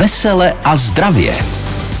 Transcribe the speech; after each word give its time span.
Vesele 0.00 0.52
a 0.64 0.76
zdravě. 0.76 1.34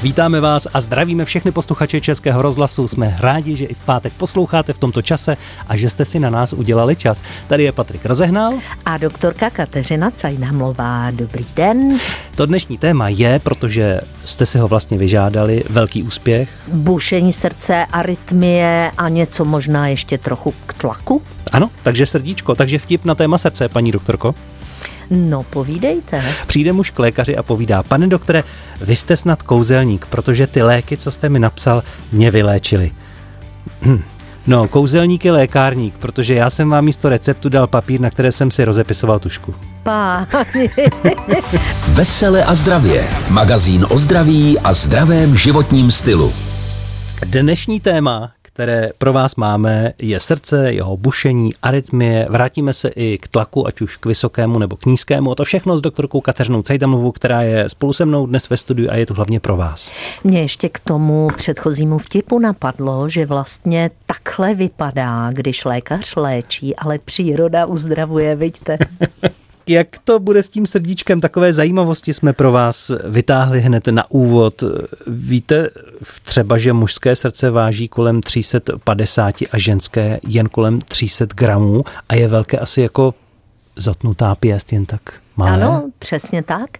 Vítáme 0.02 0.40
vás 0.40 0.68
a 0.74 0.80
zdravíme 0.80 1.24
všechny 1.24 1.52
posluchače 1.52 2.00
Českého 2.00 2.42
rozhlasu. 2.42 2.88
Jsme 2.88 3.16
rádi, 3.18 3.56
že 3.56 3.64
i 3.64 3.74
v 3.74 3.78
pátek 3.78 4.12
posloucháte 4.12 4.72
v 4.72 4.78
tomto 4.78 5.02
čase 5.02 5.36
a 5.68 5.76
že 5.76 5.90
jste 5.90 6.04
si 6.04 6.20
na 6.20 6.30
nás 6.30 6.52
udělali 6.52 6.96
čas. 6.96 7.22
Tady 7.46 7.62
je 7.62 7.72
Patrik 7.72 8.06
Rozehnal. 8.06 8.52
A 8.84 8.98
doktorka 8.98 9.50
Kateřina 9.50 10.10
Cajnamlová. 10.10 11.10
Dobrý 11.10 11.44
den. 11.56 11.98
To 12.34 12.46
dnešní 12.46 12.78
téma 12.78 13.08
je, 13.08 13.38
protože 13.38 14.00
jste 14.24 14.46
si 14.46 14.58
ho 14.58 14.68
vlastně 14.68 14.98
vyžádali, 14.98 15.64
velký 15.70 16.02
úspěch. 16.02 16.48
Bušení 16.68 17.32
srdce, 17.32 17.86
arytmie 17.92 18.90
a 18.98 19.08
něco 19.08 19.44
možná 19.44 19.88
ještě 19.88 20.18
trochu 20.18 20.54
k 20.66 20.74
tlaku? 20.74 21.22
Ano, 21.52 21.70
takže 21.82 22.06
srdíčko, 22.06 22.54
takže 22.54 22.78
vtip 22.78 23.04
na 23.04 23.14
téma 23.14 23.38
srdce, 23.38 23.68
paní 23.68 23.92
doktorko. 23.92 24.34
No, 25.10 25.42
povídejte. 25.42 26.22
Přijde 26.46 26.72
muž 26.72 26.90
k 26.90 26.98
lékaři 26.98 27.36
a 27.36 27.42
povídá, 27.42 27.82
pane 27.82 28.06
doktore, 28.06 28.44
vy 28.80 28.96
jste 28.96 29.16
snad 29.16 29.42
kouzelník, 29.42 30.06
protože 30.06 30.46
ty 30.46 30.62
léky, 30.62 30.96
co 30.96 31.10
jste 31.10 31.28
mi 31.28 31.38
napsal, 31.38 31.82
mě 32.12 32.30
vyléčily. 32.30 32.92
Hm. 33.82 34.02
No, 34.46 34.68
kouzelník 34.68 35.24
je 35.24 35.32
lékárník, 35.32 35.94
protože 35.98 36.34
já 36.34 36.50
jsem 36.50 36.70
vám 36.70 36.84
místo 36.84 37.08
receptu 37.08 37.48
dal 37.48 37.66
papír, 37.66 38.00
na 38.00 38.10
které 38.10 38.32
jsem 38.32 38.50
si 38.50 38.64
rozepisoval 38.64 39.18
tušku. 39.18 39.54
Páni. 39.82 40.70
Vesele 41.88 42.44
a 42.44 42.54
zdravě. 42.54 43.10
Magazín 43.28 43.86
o 43.90 43.98
zdraví 43.98 44.58
a 44.58 44.72
zdravém 44.72 45.36
životním 45.36 45.90
stylu. 45.90 46.32
Dnešní 47.26 47.80
téma, 47.80 48.32
které 48.52 48.88
pro 48.98 49.12
vás 49.12 49.36
máme, 49.36 49.92
je 49.98 50.20
srdce, 50.20 50.72
jeho 50.72 50.96
bušení, 50.96 51.52
arytmie. 51.62 52.26
Vrátíme 52.30 52.72
se 52.72 52.88
i 52.88 53.18
k 53.18 53.28
tlaku, 53.28 53.66
ať 53.66 53.80
už 53.80 53.96
k 53.96 54.06
vysokému 54.06 54.58
nebo 54.58 54.76
k 54.76 54.86
nízkému. 54.86 55.32
A 55.32 55.34
to 55.34 55.44
všechno 55.44 55.78
s 55.78 55.82
doktorkou 55.82 56.20
Kateřinou 56.20 56.62
Cejdamovou, 56.62 57.12
která 57.12 57.42
je 57.42 57.68
spolu 57.68 57.92
se 57.92 58.04
mnou 58.04 58.26
dnes 58.26 58.50
ve 58.50 58.56
studiu 58.56 58.90
a 58.90 58.96
je 58.96 59.06
tu 59.06 59.14
hlavně 59.14 59.40
pro 59.40 59.56
vás. 59.56 59.92
Mě 60.24 60.40
ještě 60.40 60.68
k 60.68 60.78
tomu 60.78 61.28
předchozímu 61.36 61.98
vtipu 61.98 62.38
napadlo, 62.38 63.08
že 63.08 63.26
vlastně 63.26 63.90
takhle 64.06 64.54
vypadá, 64.54 65.30
když 65.32 65.64
lékař 65.64 66.16
léčí, 66.16 66.76
ale 66.76 66.98
příroda 66.98 67.66
uzdravuje, 67.66 68.36
vidíte. 68.36 68.78
Jak 69.70 69.88
to 70.04 70.18
bude 70.18 70.42
s 70.42 70.48
tím 70.48 70.66
srdíčkem? 70.66 71.20
Takové 71.20 71.52
zajímavosti 71.52 72.14
jsme 72.14 72.32
pro 72.32 72.52
vás 72.52 72.90
vytáhli 73.04 73.60
hned 73.60 73.86
na 73.88 74.10
úvod. 74.10 74.64
Víte 75.06 75.70
třeba, 76.24 76.58
že 76.58 76.72
mužské 76.72 77.16
srdce 77.16 77.50
váží 77.50 77.88
kolem 77.88 78.20
350 78.20 79.34
a 79.52 79.58
ženské 79.58 80.20
jen 80.28 80.48
kolem 80.48 80.80
300 80.80 81.26
gramů 81.34 81.84
a 82.08 82.14
je 82.14 82.28
velké 82.28 82.58
asi 82.58 82.80
jako 82.80 83.14
zatnutá 83.76 84.34
pěst 84.34 84.72
jen 84.72 84.86
tak 84.86 85.00
malé? 85.36 85.64
Ano, 85.64 85.90
přesně 85.98 86.42
tak. 86.42 86.70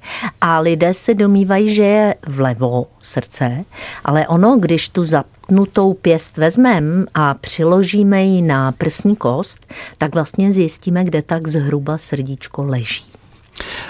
A 0.41 0.59
lidé 0.59 0.95
se 0.95 1.15
domývají, 1.15 1.75
že 1.75 1.83
je 1.83 2.15
vlevo 2.27 2.87
srdce, 3.03 3.65
ale 4.05 4.29
ono, 4.29 4.57
když 4.57 4.89
tu 4.89 5.05
zapnutou 5.05 5.95
pěst 5.95 6.37
vezmeme 6.37 7.05
a 7.15 7.35
přiložíme 7.35 8.25
ji 8.25 8.43
na 8.43 8.73
prsní 8.73 9.17
kost, 9.17 9.67
tak 9.99 10.15
vlastně 10.15 10.53
zjistíme, 10.53 11.05
kde 11.05 11.23
tak 11.23 11.49
zhruba 11.49 11.99
srdíčko 11.99 12.65
leží. 12.65 13.05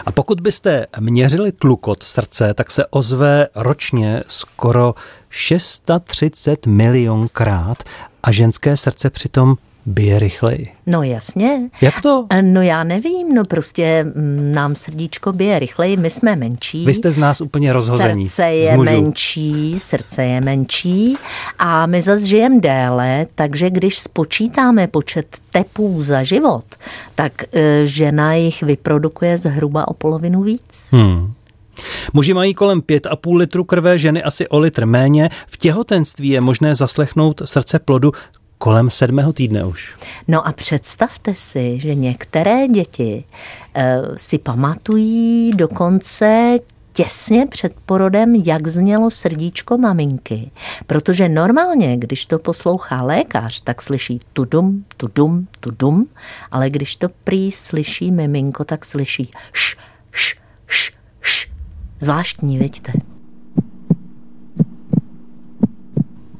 A 0.06 0.12
pokud 0.12 0.40
byste 0.40 0.86
měřili 1.00 1.52
tlukot 1.52 2.02
srdce, 2.02 2.54
tak 2.54 2.70
se 2.70 2.86
ozve 2.86 3.48
ročně 3.54 4.22
skoro 4.28 4.94
630 5.30 6.66
milionkrát 6.66 7.82
a 8.22 8.32
ženské 8.32 8.76
srdce 8.76 9.10
přitom 9.10 9.56
bije 9.86 10.18
rychleji. 10.18 10.68
No 10.86 11.02
jasně. 11.02 11.70
Jak 11.80 12.00
to? 12.00 12.26
No 12.42 12.62
já 12.62 12.84
nevím, 12.84 13.34
no 13.34 13.44
prostě 13.44 14.04
mm, 14.04 14.52
nám 14.54 14.74
srdíčko 14.74 15.32
bije 15.32 15.58
rychleji, 15.58 15.96
my 15.96 16.10
jsme 16.10 16.36
menší. 16.36 16.86
Vy 16.86 16.94
jste 16.94 17.12
z 17.12 17.16
nás 17.16 17.40
úplně 17.40 17.72
rozhození. 17.72 18.28
Srdce 18.28 18.52
je 18.52 18.76
menší, 18.76 19.74
srdce 19.78 20.24
je 20.24 20.40
menší 20.40 21.16
a 21.58 21.86
my 21.86 22.02
zase 22.02 22.26
žijeme 22.26 22.60
déle, 22.60 23.26
takže 23.34 23.70
když 23.70 23.98
spočítáme 23.98 24.86
počet 24.86 25.36
tepů 25.50 26.02
za 26.02 26.22
život, 26.22 26.64
tak 27.14 27.32
e, 27.52 27.86
žena 27.86 28.34
jich 28.34 28.62
vyprodukuje 28.62 29.38
zhruba 29.38 29.88
o 29.88 29.94
polovinu 29.94 30.42
víc. 30.42 30.82
Hmm. 30.90 31.32
Muži 32.12 32.34
mají 32.34 32.54
kolem 32.54 32.80
5,5 32.80 33.36
litru 33.36 33.64
krve, 33.64 33.98
ženy 33.98 34.22
asi 34.22 34.48
o 34.48 34.58
litr 34.58 34.86
méně. 34.86 35.30
V 35.46 35.56
těhotenství 35.56 36.28
je 36.28 36.40
možné 36.40 36.74
zaslechnout 36.74 37.42
srdce 37.44 37.78
plodu 37.78 38.12
kolem 38.60 38.90
sedmého 38.90 39.32
týdne 39.32 39.64
už. 39.64 39.96
No 40.28 40.46
a 40.46 40.52
představte 40.52 41.34
si, 41.34 41.80
že 41.80 41.94
některé 41.94 42.68
děti 42.68 43.24
e, 43.74 44.02
si 44.16 44.38
pamatují 44.38 45.50
dokonce 45.54 46.58
těsně 46.92 47.46
před 47.46 47.72
porodem, 47.86 48.34
jak 48.34 48.68
znělo 48.68 49.10
srdíčko 49.10 49.78
maminky. 49.78 50.50
Protože 50.86 51.28
normálně, 51.28 51.96
když 51.96 52.26
to 52.26 52.38
poslouchá 52.38 53.02
lékař, 53.02 53.60
tak 53.60 53.82
slyší 53.82 54.20
tudum, 54.32 54.84
tudum, 54.96 55.48
tudum, 55.60 56.06
ale 56.50 56.70
když 56.70 56.96
to 56.96 57.08
prý 57.24 57.52
slyší 57.52 58.10
miminko, 58.10 58.64
tak 58.64 58.84
slyší 58.84 59.30
š, 59.52 59.76
š, 60.12 60.36
š, 60.66 60.92
š. 61.20 61.50
Zvláštní, 62.00 62.58
vidíte. 62.58 62.92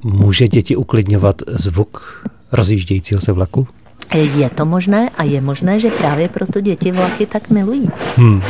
Může 0.04 0.48
děti 0.48 0.76
uklidňovat 0.76 1.42
zvuk 1.48 2.24
rozjíždějícího 2.52 3.20
se 3.20 3.32
vlaku? 3.32 3.66
Je 4.14 4.50
to 4.50 4.66
možné 4.66 5.10
a 5.18 5.24
je 5.24 5.40
možné, 5.40 5.80
že 5.80 5.90
právě 5.90 6.28
proto 6.28 6.60
děti 6.60 6.92
vlaky 6.92 7.26
tak 7.26 7.50
milují. 7.50 7.90
Hmm. 8.16 8.42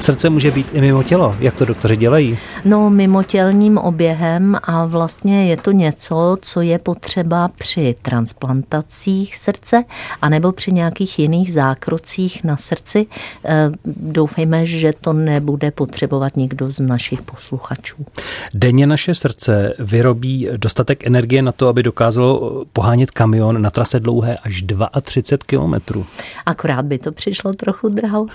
Srdce 0.00 0.30
může 0.30 0.50
být 0.50 0.70
i 0.72 0.80
mimo 0.80 1.02
tělo. 1.02 1.36
Jak 1.40 1.54
to 1.54 1.64
doktoři 1.64 1.96
dělají? 1.96 2.38
No, 2.64 2.90
mimotělním 2.90 3.78
oběhem 3.78 4.56
a 4.62 4.86
vlastně 4.86 5.46
je 5.46 5.56
to 5.56 5.72
něco, 5.72 6.36
co 6.42 6.60
je 6.60 6.78
potřeba 6.78 7.48
při 7.48 7.96
transplantacích 8.02 9.36
srdce 9.36 9.84
anebo 10.22 10.52
při 10.52 10.72
nějakých 10.72 11.18
jiných 11.18 11.52
zákrocích 11.52 12.44
na 12.44 12.56
srdci. 12.56 13.06
E, 13.44 13.70
doufejme, 13.86 14.66
že 14.66 14.92
to 15.00 15.12
nebude 15.12 15.70
potřebovat 15.70 16.36
nikdo 16.36 16.70
z 16.70 16.78
našich 16.78 17.22
posluchačů. 17.22 18.04
Denně 18.54 18.86
naše 18.86 19.14
srdce 19.14 19.74
vyrobí 19.78 20.48
dostatek 20.56 21.06
energie 21.06 21.42
na 21.42 21.52
to, 21.52 21.68
aby 21.68 21.82
dokázalo 21.82 22.64
pohánět 22.72 23.10
kamion 23.10 23.62
na 23.62 23.70
trase 23.70 24.00
dlouhé 24.00 24.36
až 24.36 24.64
32 25.02 25.46
kilometrů. 25.46 26.06
Akorát 26.46 26.84
by 26.84 26.98
to 26.98 27.12
přišlo 27.12 27.52
trochu 27.52 27.88
draho. 27.88 28.26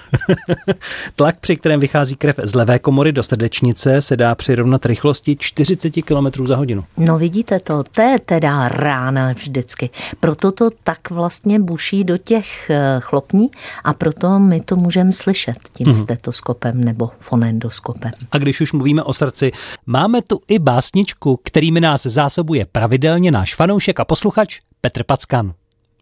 Tlak 1.15 1.39
při 1.39 1.52
kterém 1.55 1.79
vychází 1.79 2.15
krev 2.15 2.39
z 2.43 2.55
levé 2.55 2.79
komory 2.79 3.11
do 3.11 3.23
srdečnice, 3.23 4.01
se 4.01 4.17
dá 4.17 4.35
přirovnat 4.35 4.85
rychlosti 4.85 5.35
40 5.39 5.93
km 6.01 6.47
za 6.47 6.55
hodinu. 6.55 6.83
No 6.97 7.17
vidíte 7.17 7.59
to, 7.59 7.83
to 7.83 8.01
je 8.01 8.19
teda 8.19 8.67
rána 8.67 9.31
vždycky. 9.31 9.89
Proto 10.19 10.51
to 10.51 10.69
tak 10.83 11.09
vlastně 11.09 11.59
buší 11.59 12.03
do 12.03 12.17
těch 12.17 12.69
eh, 12.69 12.97
chlopní 12.99 13.49
a 13.83 13.93
proto 13.93 14.39
my 14.39 14.61
to 14.61 14.75
můžeme 14.75 15.11
slyšet 15.11 15.57
tím 15.73 15.87
mm-hmm. 15.87 16.03
stetoskopem 16.03 16.83
nebo 16.83 17.09
fonendoskopem. 17.19 18.11
A 18.31 18.37
když 18.37 18.61
už 18.61 18.73
mluvíme 18.73 19.03
o 19.03 19.13
srdci, 19.13 19.51
máme 19.85 20.21
tu 20.21 20.41
i 20.47 20.59
básničku, 20.59 21.39
kterými 21.43 21.81
nás 21.81 22.03
zásobuje 22.03 22.65
pravidelně 22.71 23.31
náš 23.31 23.55
fanoušek 23.55 23.99
a 23.99 24.05
posluchač 24.05 24.59
Petr 24.81 25.03
Packan. 25.03 25.53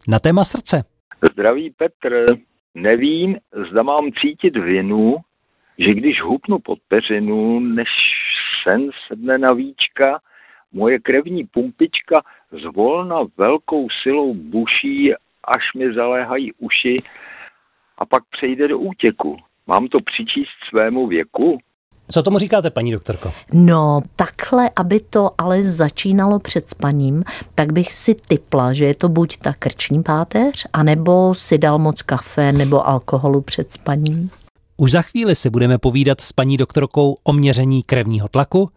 Na 0.07 0.19
téma 0.19 0.43
srdce. 0.43 0.83
Zdraví 1.33 1.73
Petr. 1.77 2.25
Nevím, 2.75 3.37
zda 3.71 3.83
mám 3.83 4.03
cítit 4.21 4.57
vinu, 4.57 5.15
že 5.79 5.93
když 5.93 6.21
hupnu 6.21 6.59
pod 6.59 6.79
peřinu, 6.87 7.59
než 7.59 7.87
sen 8.63 8.89
sedne 9.07 9.37
na 9.37 9.47
víčka, 9.55 10.19
moje 10.73 10.99
krevní 10.99 11.43
pumpička 11.43 12.21
zvolna 12.63 13.17
velkou 13.37 13.87
silou 14.03 14.33
buší, 14.33 15.13
až 15.43 15.63
mi 15.77 15.93
zaléhají 15.93 16.53
uši 16.53 17.03
a 17.97 18.05
pak 18.05 18.23
přejde 18.31 18.67
do 18.67 18.79
útěku. 18.79 19.37
Mám 19.67 19.87
to 19.87 19.97
přičíst 20.05 20.69
svému 20.69 21.07
věku? 21.07 21.59
Co 22.11 22.23
tomu 22.23 22.37
říkáte, 22.37 22.69
paní 22.69 22.91
doktorko? 22.91 23.33
No, 23.53 24.01
takhle, 24.15 24.69
aby 24.75 24.99
to 24.99 25.29
ale 25.37 25.63
začínalo 25.63 26.39
před 26.39 26.69
spaním, 26.69 27.23
tak 27.55 27.73
bych 27.73 27.93
si 27.93 28.15
typla, 28.15 28.73
že 28.73 28.85
je 28.85 28.95
to 28.95 29.09
buď 29.09 29.37
ta 29.37 29.53
krční 29.53 30.03
páteř, 30.03 30.67
anebo 30.73 31.35
si 31.35 31.57
dal 31.57 31.79
moc 31.79 32.01
kafe 32.01 32.51
nebo 32.51 32.87
alkoholu 32.87 33.41
před 33.41 33.71
spaním. 33.71 34.29
Už 34.81 34.91
za 34.91 35.01
chvíli 35.01 35.35
si 35.35 35.49
budeme 35.49 35.77
povídat 35.77 36.21
s 36.21 36.33
paní 36.33 36.57
doktorkou 36.57 37.15
o 37.23 37.33
měření 37.33 37.83
krevního 37.83 38.27
tlaku, 38.27 38.69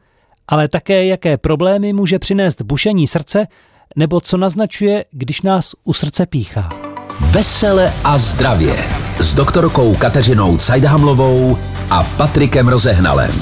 ale 0.49 0.69
také 0.69 1.07
jaké 1.07 1.39
problémy 1.39 1.93
může 1.93 2.19
přinést 2.19 2.63
bušení 2.63 3.07
srdce, 3.07 3.47
nebo 3.97 4.21
co 4.21 4.37
naznačuje, 4.37 5.05
když 5.11 5.43
nás 5.43 5.75
u 5.85 5.93
srdce 5.93 6.27
píchá. 6.27 6.69
Vesele 7.21 7.93
a 8.05 8.19
zdravě 8.19 8.75
s 9.19 9.35
doktorkou 9.35 9.95
Kateřinou 9.95 10.57
Cajdhamlovou 10.57 11.59
a 11.91 12.03
Patrikem 12.17 12.69
Rozehnalem. 12.69 13.33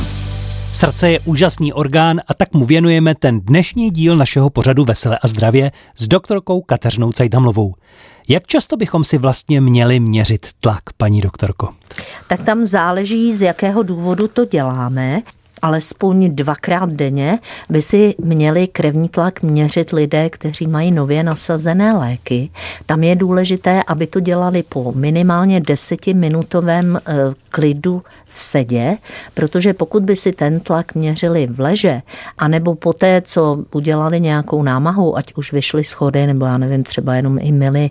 Srdce 0.72 1.10
je 1.10 1.20
úžasný 1.20 1.72
orgán 1.72 2.20
a 2.28 2.34
tak 2.34 2.54
mu 2.54 2.64
věnujeme 2.64 3.14
ten 3.14 3.40
dnešní 3.40 3.90
díl 3.90 4.16
našeho 4.16 4.50
pořadu 4.50 4.84
Vesele 4.84 5.18
a 5.22 5.28
zdravě 5.28 5.70
s 5.96 6.08
doktorkou 6.08 6.60
Kateřinou 6.60 7.12
Cajdhamlovou. 7.12 7.74
Jak 8.28 8.46
často 8.46 8.76
bychom 8.76 9.04
si 9.04 9.18
vlastně 9.18 9.60
měli 9.60 10.00
měřit 10.00 10.46
tlak, 10.60 10.82
paní 10.96 11.20
doktorko? 11.20 11.68
Tak 12.26 12.44
tam 12.44 12.66
záleží, 12.66 13.34
z 13.34 13.42
jakého 13.42 13.82
důvodu 13.82 14.28
to 14.28 14.44
děláme 14.44 15.22
alespoň 15.62 16.34
dvakrát 16.34 16.90
denně 16.90 17.38
by 17.70 17.82
si 17.82 18.14
měli 18.18 18.66
krevní 18.66 19.08
tlak 19.08 19.42
měřit 19.42 19.92
lidé, 19.92 20.30
kteří 20.30 20.66
mají 20.66 20.90
nově 20.90 21.22
nasazené 21.22 21.92
léky. 21.92 22.50
Tam 22.86 23.02
je 23.04 23.16
důležité, 23.16 23.82
aby 23.86 24.06
to 24.06 24.20
dělali 24.20 24.62
po 24.62 24.92
minimálně 24.96 25.60
desetiminutovém 25.60 27.00
eh, 27.06 27.14
klidu 27.48 28.02
v 28.34 28.42
sedě, 28.42 28.96
protože 29.34 29.74
pokud 29.74 30.02
by 30.02 30.16
si 30.16 30.32
ten 30.32 30.60
tlak 30.60 30.94
měřili 30.94 31.46
v 31.46 31.60
leže, 31.60 32.02
anebo 32.38 32.74
poté, 32.74 33.22
co 33.24 33.64
udělali 33.72 34.20
nějakou 34.20 34.62
námahu, 34.62 35.16
ať 35.16 35.34
už 35.34 35.52
vyšli 35.52 35.84
schody, 35.84 36.26
nebo 36.26 36.44
já 36.44 36.58
nevím, 36.58 36.82
třeba 36.82 37.14
jenom 37.14 37.38
i 37.40 37.52
mili 37.52 37.90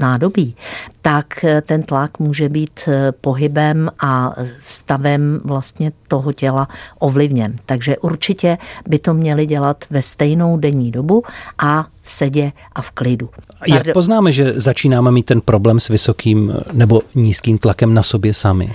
nádobí, 0.00 0.56
tak 1.02 1.44
eh, 1.44 1.60
ten 1.60 1.82
tlak 1.82 2.18
může 2.18 2.48
být 2.48 2.80
eh, 2.88 3.12
pohybem 3.12 3.90
a 4.00 4.34
stavem 4.60 5.40
vlastně 5.44 5.92
toho 6.08 6.32
těla 6.32 6.68
ovlivněn. 6.98 7.56
Takže 7.66 7.98
určitě 7.98 8.58
by 8.88 8.98
to 8.98 9.14
měli 9.14 9.46
dělat 9.46 9.84
ve 9.90 10.02
stejnou 10.02 10.56
denní 10.56 10.90
dobu 10.90 11.22
a 11.58 11.86
v 12.02 12.12
sedě 12.12 12.52
a 12.72 12.82
v 12.82 12.90
klidu. 12.90 13.28
Jak 13.66 13.92
poznáme, 13.92 14.32
že 14.32 14.52
začínáme 14.56 15.10
mít 15.12 15.26
ten 15.26 15.40
problém 15.40 15.80
s 15.80 15.88
vysokým 15.88 16.54
nebo 16.72 17.02
nízkým 17.14 17.58
tlakem 17.58 17.94
na 17.94 18.02
sobě 18.02 18.34
sami? 18.34 18.72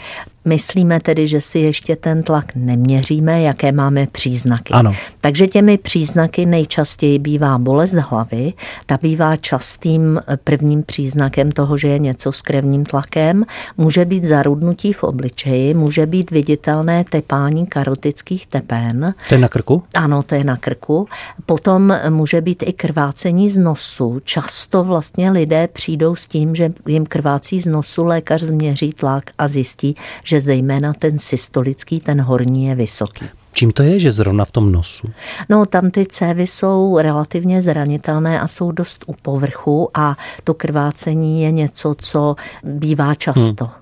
Myslíme 0.48 1.00
tedy, 1.00 1.27
že 1.27 1.42
si 1.42 1.60
ještě 1.60 1.95
ten 1.95 2.24
tlak 2.24 2.45
neměříme, 2.56 3.42
jaké 3.42 3.72
máme 3.72 4.07
příznaky. 4.12 4.74
Ano. 4.74 4.94
Takže 5.22 5.48
těmi 5.48 5.77
příznaky 5.77 6.45
nejčastěji 6.45 7.19
bývá 7.19 7.57
bolest 7.57 7.94
hlavy, 7.94 8.54
ta 8.86 8.98
bývá 9.01 9.36
častým 9.36 10.22
prvním 10.44 10.83
příznakem 10.83 11.51
toho, 11.51 11.77
že 11.77 11.88
je 11.88 12.00
něco 12.00 12.31
s 12.31 12.42
krevním 12.42 12.86
tlakem, 12.86 13.45
může 13.77 14.06
být 14.06 14.24
zarudnutí 14.24 14.94
v 14.94 15.04
obličeji, 15.04 15.74
může 15.74 16.06
být 16.06 16.31
viditelné 16.31 17.04
tepání 17.10 17.66
karotických 17.66 18.48
tepen. 18.48 19.13
To 19.30 19.36
je 19.36 19.42
na 19.42 19.48
krku? 19.48 19.83
Ano, 19.94 20.24
to 20.24 20.36
je 20.36 20.44
na 20.44 20.57
krku. 20.57 21.07
Potom 21.45 21.94
může 22.10 22.42
být 22.42 22.63
i 22.68 22.74
krvácení 22.74 23.14
z 23.47 23.57
nosu. 23.57 24.19
Často 24.23 24.83
vlastně 24.83 25.31
lidé 25.31 25.67
přijdou 25.67 26.15
s 26.15 26.27
tím, 26.27 26.56
že 26.56 26.73
jim 26.88 27.06
krvácí 27.06 27.59
z 27.59 27.65
nosu, 27.65 28.06
lékař 28.06 28.41
změří 28.41 28.94
tlak 28.94 29.23
a 29.38 29.47
zjistí, 29.47 29.95
že 30.23 30.41
zejména 30.41 30.94
ten 30.94 31.19
systolický, 31.19 32.00
ten 32.00 32.21
horní 32.21 32.65
je 32.65 32.75
vysoký. 32.75 33.25
Čím 33.53 33.71
to 33.71 33.83
je, 33.83 34.00
že 34.00 34.12
zrovna 34.12 34.45
v 34.45 34.51
tom 34.51 34.71
nosu? 34.71 35.07
No, 35.50 35.65
tam 35.65 35.91
ty 35.91 36.06
cévy 36.06 36.47
jsou 36.47 36.97
relativně 36.97 37.62
zranitelné 37.62 38.39
a 38.39 38.47
jsou 38.47 38.71
dost 38.71 39.03
u 39.07 39.13
povrchu 39.21 39.89
a 39.94 40.17
to 40.44 40.53
krvácení 40.53 41.41
je 41.41 41.51
něco, 41.51 41.95
co 41.97 42.35
bývá 42.63 43.15
často. 43.15 43.65
Hmm. 43.65 43.73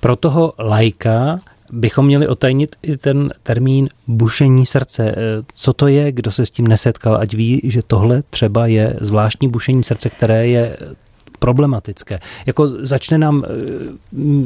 Pro 0.00 0.16
toho 0.16 0.52
lajka 0.58 1.38
bychom 1.72 2.06
měli 2.06 2.28
otajnit 2.28 2.76
i 2.82 2.96
ten 2.96 3.32
termín 3.42 3.88
bušení 4.06 4.66
srdce. 4.66 5.14
Co 5.54 5.72
to 5.72 5.86
je, 5.86 6.12
kdo 6.12 6.30
se 6.30 6.46
s 6.46 6.50
tím 6.50 6.66
nesetkal, 6.66 7.16
ať 7.16 7.34
ví, 7.34 7.60
že 7.64 7.82
tohle 7.82 8.22
třeba 8.30 8.66
je 8.66 8.96
zvláštní 9.00 9.48
bušení 9.48 9.84
srdce, 9.84 10.10
které 10.10 10.46
je 10.46 10.76
problematické. 11.38 12.20
Jako 12.46 12.68
začne 12.68 13.18
nám, 13.18 13.40
eh, 13.44 13.48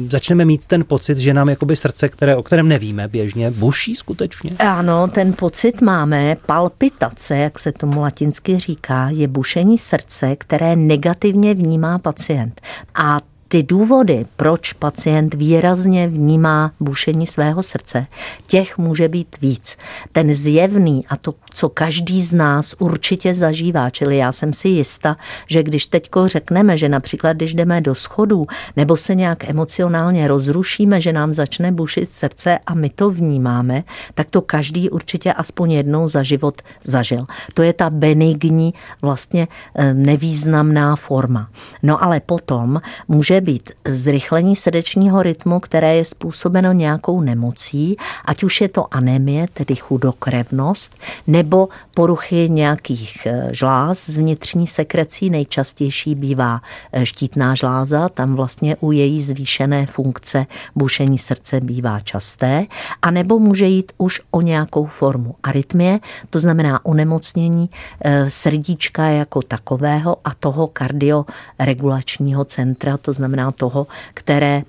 začneme 0.09 0.45
mít 0.45 0.65
ten 0.65 0.83
pocit, 0.83 1.17
že 1.17 1.33
nám 1.33 1.49
jakoby 1.49 1.75
srdce, 1.75 2.09
které, 2.09 2.35
o 2.35 2.43
kterém 2.43 2.67
nevíme 2.67 3.07
běžně, 3.07 3.51
buší 3.51 3.95
skutečně? 3.95 4.51
Ano, 4.59 5.07
ten 5.07 5.33
pocit 5.33 5.81
máme. 5.81 6.37
Palpitace, 6.45 7.37
jak 7.37 7.59
se 7.59 7.71
tomu 7.71 8.01
latinsky 8.01 8.59
říká, 8.59 9.09
je 9.09 9.27
bušení 9.27 9.77
srdce, 9.77 10.35
které 10.35 10.75
negativně 10.75 11.53
vnímá 11.53 11.99
pacient. 11.99 12.61
A 12.95 13.19
ty 13.51 13.63
důvody, 13.63 14.25
proč 14.35 14.73
pacient 14.73 15.33
výrazně 15.33 16.07
vnímá 16.07 16.71
bušení 16.79 17.27
svého 17.27 17.63
srdce, 17.63 18.07
těch 18.47 18.77
může 18.77 19.07
být 19.07 19.41
víc. 19.41 19.77
Ten 20.11 20.33
zjevný 20.33 21.05
a 21.07 21.17
to, 21.17 21.33
co 21.61 21.69
každý 21.69 22.23
z 22.23 22.33
nás 22.33 22.75
určitě 22.79 23.35
zažívá, 23.35 23.89
čili 23.89 24.17
já 24.17 24.31
jsem 24.31 24.53
si 24.53 24.67
jista, 24.67 25.17
že 25.47 25.63
když 25.63 25.85
teďko 25.85 26.27
řekneme, 26.27 26.77
že 26.77 26.89
například 26.89 27.33
když 27.33 27.53
jdeme 27.53 27.81
do 27.81 27.95
schodů 27.95 28.47
nebo 28.75 28.97
se 28.97 29.15
nějak 29.15 29.49
emocionálně 29.49 30.27
rozrušíme, 30.27 31.01
že 31.01 31.13
nám 31.13 31.33
začne 31.33 31.71
bušit 31.71 32.11
srdce 32.11 32.59
a 32.65 32.73
my 32.73 32.89
to 32.89 33.09
vnímáme, 33.09 33.83
tak 34.13 34.27
to 34.29 34.41
každý 34.41 34.89
určitě 34.89 35.33
aspoň 35.33 35.71
jednou 35.71 36.09
za 36.09 36.23
život 36.23 36.61
zažil. 36.83 37.25
To 37.53 37.61
je 37.61 37.73
ta 37.73 37.89
benigní, 37.89 38.73
vlastně 39.01 39.47
eh, 39.75 39.93
nevýznamná 39.93 40.95
forma. 40.95 41.49
No 41.83 42.03
ale 42.03 42.19
potom 42.19 42.81
může 43.07 43.41
být 43.41 43.71
zrychlení 43.87 44.55
srdečního 44.55 45.23
rytmu, 45.23 45.59
které 45.59 45.95
je 45.95 46.05
způsobeno 46.05 46.71
nějakou 46.71 47.21
nemocí, 47.21 47.97
ať 48.25 48.43
už 48.43 48.61
je 48.61 48.69
to 48.69 48.93
anémie, 48.93 49.47
tedy 49.53 49.75
chudokrevnost, 49.75 50.95
nebo 51.27 51.50
poruchy 51.93 52.49
nějakých 52.49 53.25
eh, 53.25 53.49
žláz 53.51 54.09
z 54.09 54.17
vnitřní 54.17 54.67
sekrecí. 54.67 55.29
Nejčastější 55.29 56.15
bývá 56.15 56.61
eh, 56.91 57.05
štítná 57.05 57.55
žláza, 57.55 58.09
tam 58.09 58.35
vlastně 58.35 58.75
u 58.79 58.91
její 58.91 59.21
zvýšené 59.21 59.85
funkce 59.85 60.45
bušení 60.75 61.17
srdce 61.17 61.59
bývá 61.59 61.99
časté, 61.99 62.65
a 63.01 63.11
nebo 63.11 63.39
může 63.39 63.65
jít 63.65 63.91
už 63.97 64.21
o 64.31 64.41
nějakou 64.41 64.85
formu 64.85 65.35
arytmie, 65.43 65.99
to 66.29 66.39
znamená 66.39 66.85
onemocnění 66.85 67.69
eh, 68.01 68.29
srdíčka 68.29 69.05
jako 69.05 69.41
takového 69.41 70.17
a 70.23 70.33
toho 70.33 70.67
kardioregulačního 70.67 72.45
centra, 72.45 72.97
to 72.97 73.13
znamená 73.13 73.51
toho, 73.51 73.87
které 74.13 74.63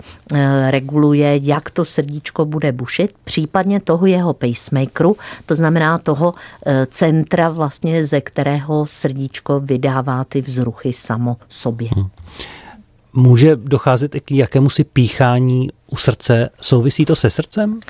reguluje, 0.70 1.38
jak 1.42 1.70
to 1.70 1.84
srdíčko 1.84 2.44
bude 2.44 2.72
bušit, 2.72 3.14
případně 3.24 3.80
toho 3.80 4.06
jeho 4.06 4.34
pacemakeru, 4.34 5.16
to 5.46 5.56
znamená 5.56 5.98
toho 5.98 6.34
centra 6.86 7.48
vlastně, 7.48 8.04
ze 8.06 8.20
kterého 8.20 8.86
srdíčko 8.86 9.60
vydává 9.60 10.24
ty 10.24 10.40
vzruchy 10.40 10.92
samo 10.92 11.36
sobě. 11.48 11.88
Hmm. 11.94 12.08
Může 13.12 13.56
docházet 13.56 14.14
i 14.14 14.20
k 14.20 14.32
jakému 14.32 14.70
si 14.70 14.84
píchání 14.84 15.68
u 15.92 15.96
srdce. 15.96 16.50
Souvisí 16.60 17.04
to 17.04 17.16
se 17.16 17.30
srdcem? 17.30 17.80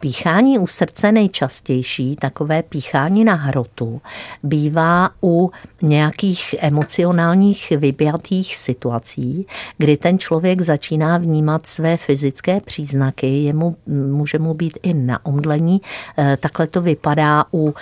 Píchání 0.00 0.58
u 0.58 0.66
srdce 0.66 1.12
nejčastější, 1.12 2.16
takové 2.16 2.62
píchání 2.62 3.24
na 3.24 3.34
hrotu, 3.34 4.00
bývá 4.42 5.10
u 5.22 5.50
nějakých 5.82 6.54
emocionálních 6.58 7.70
vybjatých 7.70 8.56
situací, 8.56 9.46
kdy 9.78 9.96
ten 9.96 10.18
člověk 10.18 10.60
začíná 10.60 11.18
vnímat 11.18 11.66
své 11.66 11.96
fyzické 11.96 12.60
příznaky, 12.60 13.26
jemu, 13.26 13.76
může 13.86 14.38
mu 14.38 14.54
být 14.54 14.78
i 14.82 14.94
na 14.94 15.26
omdlení. 15.26 15.80
Eh, 16.18 16.36
takhle 16.40 16.66
to 16.66 16.82
vypadá 16.82 17.44
u 17.52 17.74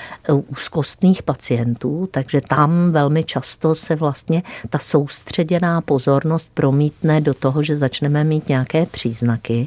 úzkostných 0.49 1.23
pacientů, 1.23 2.09
takže 2.11 2.41
tam 2.49 2.93
velmi 2.93 3.25
často 3.25 3.75
se 3.75 3.95
vlastně 3.95 4.43
ta 4.71 4.79
soustředěná 4.79 5.81
pozornost 5.81 6.51
promítne 6.55 7.21
do 7.21 7.35
toho, 7.35 7.63
že 7.63 7.79
začneme 7.79 8.25
mít 8.25 8.49
nějaké 8.49 8.87
příznaky 8.87 9.66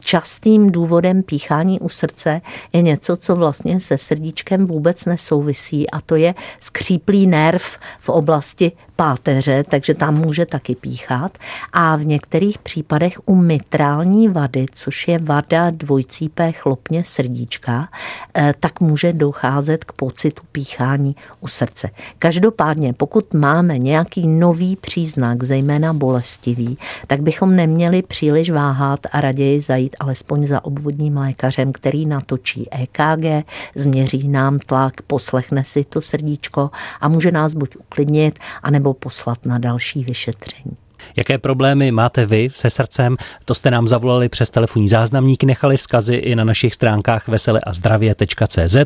Častým 0.00 0.70
důvodem 0.70 1.22
píchání 1.22 1.80
u 1.80 1.88
srdce 1.88 2.40
je 2.72 2.82
něco, 2.82 3.16
co 3.16 3.36
vlastně 3.36 3.80
se 3.80 3.98
srdíčkem 3.98 4.66
vůbec 4.66 5.04
nesouvisí 5.04 5.90
a 5.90 6.00
to 6.00 6.16
je 6.16 6.34
skříplý 6.60 7.26
nerv 7.26 7.78
v 8.00 8.08
oblasti 8.08 8.72
páteře, 9.00 9.64
takže 9.68 9.94
tam 9.94 10.14
může 10.14 10.46
taky 10.46 10.74
píchat. 10.74 11.38
A 11.72 11.96
v 11.96 12.04
některých 12.04 12.58
případech 12.58 13.20
u 13.26 13.34
mitrální 13.34 14.28
vady, 14.28 14.66
což 14.72 15.08
je 15.08 15.18
vada 15.18 15.70
dvojcípé 15.70 16.52
chlopně 16.52 17.04
srdíčka, 17.04 17.88
eh, 18.34 18.54
tak 18.60 18.80
může 18.80 19.12
docházet 19.12 19.84
k 19.84 19.92
pocitu 19.92 20.42
píchání 20.52 21.16
u 21.40 21.48
srdce. 21.48 21.88
Každopádně, 22.18 22.92
pokud 22.92 23.34
máme 23.34 23.78
nějaký 23.78 24.26
nový 24.26 24.76
příznak, 24.76 25.42
zejména 25.42 25.92
bolestivý, 25.92 26.78
tak 27.06 27.20
bychom 27.20 27.56
neměli 27.56 28.02
příliš 28.02 28.50
váhat 28.50 29.00
a 29.12 29.20
raději 29.20 29.39
zajít 29.60 29.96
alespoň 30.00 30.46
za 30.46 30.64
obvodním 30.64 31.16
lékařem, 31.16 31.72
který 31.72 32.06
natočí 32.06 32.68
EKG, 32.70 33.46
změří 33.74 34.28
nám 34.28 34.58
tlak, 34.58 35.02
poslechne 35.02 35.64
si 35.64 35.84
to 35.84 36.00
srdíčko 36.00 36.70
a 37.00 37.08
může 37.08 37.32
nás 37.32 37.54
buď 37.54 37.76
uklidnit, 37.76 38.38
anebo 38.62 38.90
nebo 38.90 38.94
poslat 38.94 39.46
na 39.46 39.58
další 39.58 40.04
vyšetření. 40.04 40.76
Jaké 41.16 41.38
problémy 41.38 41.92
máte 41.92 42.26
vy 42.26 42.48
se 42.54 42.70
srdcem? 42.70 43.16
To 43.44 43.54
jste 43.54 43.70
nám 43.70 43.88
zavolali 43.88 44.28
přes 44.28 44.50
telefonní 44.50 44.88
záznamník, 44.88 45.44
nechali 45.44 45.76
vzkazy 45.76 46.14
i 46.14 46.34
na 46.34 46.44
našich 46.44 46.74
stránkách 46.74 47.28
veseleazdravě.cz 47.28 48.76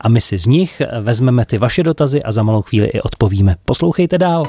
a 0.00 0.08
my 0.08 0.20
si 0.20 0.38
z 0.38 0.46
nich 0.46 0.82
vezmeme 1.00 1.44
ty 1.44 1.58
vaše 1.58 1.82
dotazy 1.82 2.22
a 2.22 2.32
za 2.32 2.42
malou 2.42 2.62
chvíli 2.62 2.86
i 2.86 3.00
odpovíme. 3.00 3.56
Poslouchejte 3.64 4.18
dál. 4.18 4.46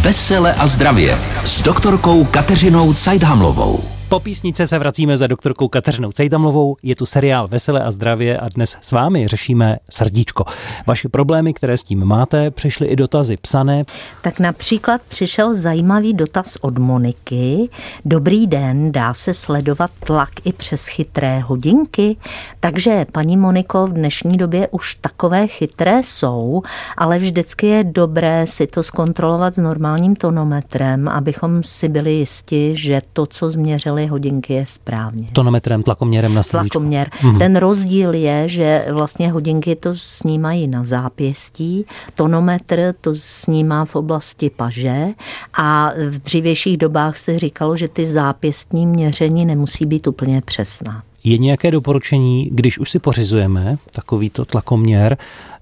Vesele 0.00 0.54
a 0.54 0.66
zdravě 0.66 1.18
s 1.44 1.62
doktorkou 1.62 2.24
Kateřinou 2.24 2.94
Cajdhamlovou. 2.94 3.97
Po 4.08 4.20
písnice 4.20 4.66
se 4.66 4.78
vracíme 4.78 5.16
za 5.16 5.26
doktorkou 5.26 5.68
Kateřinou 5.68 6.12
Cejtamlovou. 6.12 6.76
Je 6.82 6.96
tu 6.96 7.06
seriál 7.06 7.48
Veselé 7.48 7.82
a 7.82 7.90
zdravě 7.90 8.38
a 8.38 8.48
dnes 8.48 8.76
s 8.80 8.92
vámi 8.92 9.28
řešíme 9.28 9.78
srdíčko. 9.90 10.44
Vaše 10.86 11.08
problémy, 11.08 11.54
které 11.54 11.76
s 11.76 11.82
tím 11.82 12.04
máte, 12.04 12.50
přišly 12.50 12.86
i 12.86 12.96
dotazy 12.96 13.36
psané. 13.36 13.84
Tak 14.22 14.40
například 14.40 15.00
přišel 15.08 15.54
zajímavý 15.54 16.14
dotaz 16.14 16.56
od 16.60 16.78
Moniky. 16.78 17.68
Dobrý 18.04 18.46
den, 18.46 18.92
dá 18.92 19.14
se 19.14 19.34
sledovat 19.34 19.90
tlak 20.06 20.30
i 20.44 20.52
přes 20.52 20.86
chytré 20.86 21.40
hodinky? 21.40 22.16
Takže, 22.60 23.06
paní 23.12 23.36
Moniko, 23.36 23.86
v 23.86 23.92
dnešní 23.92 24.36
době 24.36 24.68
už 24.70 24.94
takové 24.94 25.46
chytré 25.46 26.00
jsou, 26.04 26.62
ale 26.96 27.18
vždycky 27.18 27.66
je 27.66 27.84
dobré 27.84 28.46
si 28.46 28.66
to 28.66 28.82
zkontrolovat 28.82 29.54
s 29.54 29.58
normálním 29.58 30.16
tonometrem, 30.16 31.08
abychom 31.08 31.62
si 31.62 31.88
byli 31.88 32.12
jisti, 32.12 32.72
že 32.76 33.02
to, 33.12 33.26
co 33.26 33.50
změřili 33.50 33.97
měřili 33.98 34.06
hodinky 34.06 34.52
je 34.52 34.66
správně. 34.66 35.28
Tonometrem, 35.32 35.82
tlakoměrem 35.82 36.34
na 36.34 36.42
srdíčku. 36.42 36.68
Tlakoměr. 36.68 37.10
Mm-hmm. 37.20 37.38
Ten 37.38 37.56
rozdíl 37.56 38.14
je, 38.14 38.48
že 38.48 38.86
vlastně 38.92 39.32
hodinky 39.32 39.76
to 39.76 39.90
snímají 39.94 40.66
na 40.66 40.84
zápěstí, 40.84 41.84
tonometr 42.14 42.94
to 43.00 43.14
snímá 43.14 43.84
v 43.84 43.96
oblasti 43.96 44.50
paže 44.50 45.06
a 45.54 45.92
v 46.08 46.18
dřívějších 46.18 46.76
dobách 46.76 47.16
se 47.16 47.38
říkalo, 47.38 47.76
že 47.76 47.88
ty 47.88 48.06
zápěstní 48.06 48.86
měření 48.86 49.44
nemusí 49.44 49.86
být 49.86 50.06
úplně 50.06 50.40
přesná. 50.40 51.02
Je 51.24 51.38
nějaké 51.38 51.70
doporučení, 51.70 52.50
když 52.52 52.78
už 52.78 52.90
si 52.90 52.98
pořizujeme 52.98 53.78
takovýto 53.90 54.44
tlakoměr, 54.44 55.16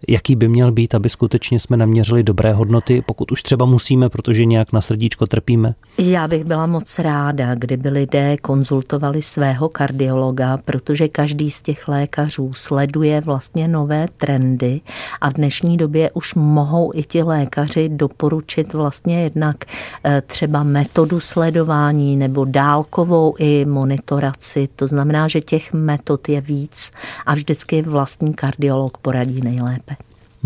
jaký 0.08 0.36
by 0.36 0.48
měl 0.48 0.72
být, 0.72 0.94
aby 0.94 1.08
skutečně 1.08 1.60
jsme 1.60 1.76
naměřili 1.76 2.22
dobré 2.22 2.52
hodnoty, 2.52 3.02
pokud 3.06 3.32
už 3.32 3.42
třeba 3.42 3.66
musíme, 3.66 4.08
protože 4.08 4.44
nějak 4.44 4.72
na 4.72 4.80
srdíčko 4.80 5.26
trpíme? 5.26 5.74
Já 5.98 6.28
bych 6.28 6.44
byla 6.44 6.66
moc 6.66 6.98
ráda, 6.98 7.54
kdyby 7.54 7.88
lidé 7.88 8.36
konzultovali 8.36 9.22
svého 9.22 9.68
kardiologa, 9.68 10.56
protože 10.64 11.08
každý 11.08 11.50
z 11.50 11.62
těch 11.62 11.88
lékařů 11.88 12.52
sleduje 12.54 13.20
vlastně 13.20 13.68
nové 13.68 14.06
trendy 14.18 14.80
a 15.20 15.30
v 15.30 15.32
dnešní 15.32 15.76
době 15.76 16.10
už 16.10 16.34
mohou 16.34 16.92
i 16.94 17.02
ti 17.02 17.22
lékaři 17.22 17.88
doporučit 17.88 18.72
vlastně 18.72 19.22
jednak 19.22 19.56
eh, 20.04 20.22
třeba 20.26 20.62
metodu 20.62 21.20
sledování 21.20 22.16
nebo 22.16 22.44
dálkovou 22.44 23.34
i 23.38 23.64
monitoraci. 23.64 24.68
To 24.76 24.88
znamená, 24.88 25.28
že 25.28 25.40
těch 25.40 25.72
metod 25.72 26.28
je 26.28 26.40
víc 26.40 26.92
a 27.26 27.34
vždycky 27.34 27.82
vlastní 27.82 28.34
kardiolog 28.34 28.98
poradí 28.98 29.40
nejlépe. 29.40 29.95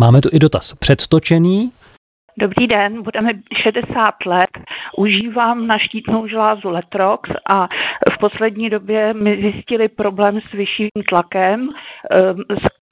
Máme 0.00 0.20
tu 0.20 0.28
i 0.32 0.38
dotaz 0.38 0.74
předtočený. 0.74 1.70
Dobrý 2.38 2.66
den, 2.66 3.02
budeme 3.02 3.30
60 3.62 4.14
let, 4.26 4.50
užívám 4.96 5.66
na 5.66 5.78
štítnou 5.78 6.26
žlázu 6.26 6.68
Letrox 6.68 7.30
a 7.54 7.66
v 8.14 8.18
poslední 8.20 8.70
době 8.70 9.14
mi 9.14 9.36
zjistili 9.36 9.88
problém 9.88 10.40
s 10.40 10.52
vyšším 10.52 10.88
tlakem. 11.08 11.68
Ehm, 12.10 12.36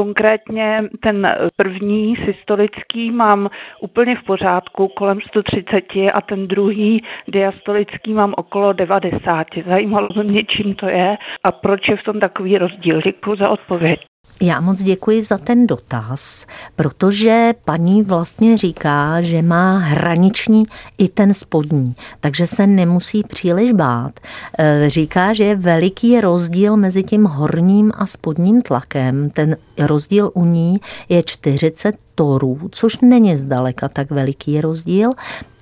konkrétně 0.03 0.83
ten 1.03 1.29
první 1.57 2.17
systolický 2.17 3.11
mám 3.11 3.49
úplně 3.81 4.17
v 4.17 4.25
pořádku, 4.25 4.89
kolem 4.89 5.21
130 5.21 5.85
a 6.15 6.21
ten 6.21 6.49
druhý 6.49 7.05
diastolický 7.29 8.13
mám 8.13 8.35
okolo 8.37 8.73
90. 8.73 9.47
Zajímalo 9.67 10.09
by 10.17 10.25
mě, 10.25 10.45
čím 10.45 10.75
to 10.75 10.87
je 10.87 11.17
a 11.45 11.53
proč 11.53 11.89
je 11.89 11.97
v 11.97 12.03
tom 12.03 12.21
takový 12.21 12.59
rozdíl. 12.59 13.01
Děkuji 13.01 13.37
za 13.37 13.51
odpověď. 13.51 14.08
Já 14.41 14.61
moc 14.61 14.83
děkuji 14.83 15.23
za 15.23 15.39
ten 15.39 15.67
dotaz, 15.67 16.47
protože 16.77 17.55
paní 17.65 18.03
vlastně 18.03 18.57
říká, 18.57 19.21
že 19.21 19.43
má 19.43 19.79
hraniční 19.79 20.65
i 20.99 21.09
ten 21.09 21.35
spodní, 21.35 21.95
takže 22.21 22.47
se 22.47 22.67
nemusí 22.67 23.23
příliš 23.23 23.73
bát. 23.73 24.21
E, 24.59 24.91
říká, 24.91 25.33
že 25.33 25.45
je 25.45 25.57
veliký 25.57 26.21
rozdíl 26.21 26.77
mezi 26.77 27.03
tím 27.03 27.25
horním 27.25 27.93
a 27.95 28.07
spodním 28.07 28.63
tlakem. 28.63 29.31
Ten 29.31 29.57
rozdíl 29.79 30.31
u 30.35 30.45
ní 30.45 30.81
je 31.09 31.23
40 31.23 31.97
torů, 32.15 32.61
což 32.71 32.99
není 33.01 33.37
zdaleka 33.37 33.89
tak 33.89 34.11
veliký 34.11 34.61
rozdíl. 34.61 35.11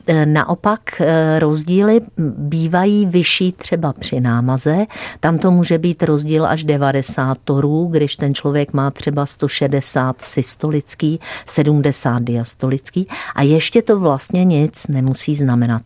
Eh, 0.09 0.27
naopak 0.27 1.01
eh, 1.01 1.39
rozdíly 1.39 2.01
bývají 2.39 3.07
vyšší 3.07 3.53
třeba 3.53 3.93
při 3.93 4.21
námaze. 4.21 4.87
Tam 5.21 5.39
to 5.39 5.51
může 5.51 5.79
být 5.79 6.03
rozdíl 6.03 6.47
až 6.47 6.65
90 6.65 7.39
torů, 7.45 7.89
když 7.93 8.17
ten 8.17 8.35
člověk 8.35 8.73
má 8.73 8.91
třeba 8.91 9.27
160 9.27 10.23
systolický, 10.23 11.21
70 11.47 12.23
diastolický 12.23 13.07
a 13.35 13.43
ještě 13.43 13.83
to 13.83 14.01
vlastně 14.01 14.45
nic 14.45 14.87
nemusí 14.87 15.35
znamenat. 15.35 15.83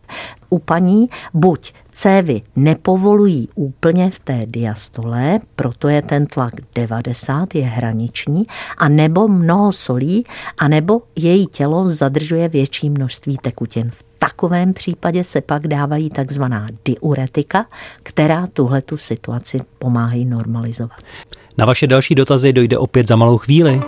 U 0.53 0.59
paní 0.59 1.09
buď 1.33 1.73
cévy 1.91 2.41
nepovolují 2.55 3.49
úplně 3.55 4.11
v 4.11 4.19
té 4.19 4.39
diastole, 4.45 5.39
proto 5.55 5.87
je 5.87 6.01
ten 6.01 6.25
tlak 6.25 6.53
90, 6.75 7.55
je 7.55 7.63
hraniční, 7.63 8.43
a 8.77 8.89
nebo 8.89 9.27
mnoho 9.27 9.71
solí, 9.71 10.23
a 10.57 10.67
nebo 10.67 11.01
její 11.15 11.47
tělo 11.47 11.89
zadržuje 11.89 12.49
větší 12.49 12.89
množství 12.89 13.37
tekutin. 13.41 13.89
V 13.89 14.03
takovém 14.19 14.73
případě 14.73 15.23
se 15.23 15.41
pak 15.41 15.67
dávají 15.67 16.09
takzvaná 16.09 16.67
diuretika, 16.85 17.65
která 18.03 18.47
tuhle 18.47 18.81
tu 18.81 18.97
situaci 18.97 19.61
pomáhají 19.79 20.25
normalizovat. 20.25 20.99
Na 21.57 21.65
vaše 21.65 21.87
další 21.87 22.15
dotazy 22.15 22.53
dojde 22.53 22.77
opět 22.77 23.07
za 23.07 23.15
malou 23.15 23.37
chvíli. 23.37 23.81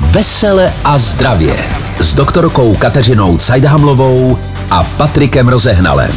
Vesele 0.00 0.72
a 0.84 0.98
zdravě 0.98 1.54
s 2.00 2.14
doktorkou 2.14 2.74
Kateřinou 2.74 3.38
Cajdhamlovou 3.38 4.38
a 4.70 4.84
Patrikem 4.84 5.48
Rozehnalem. 5.48 6.10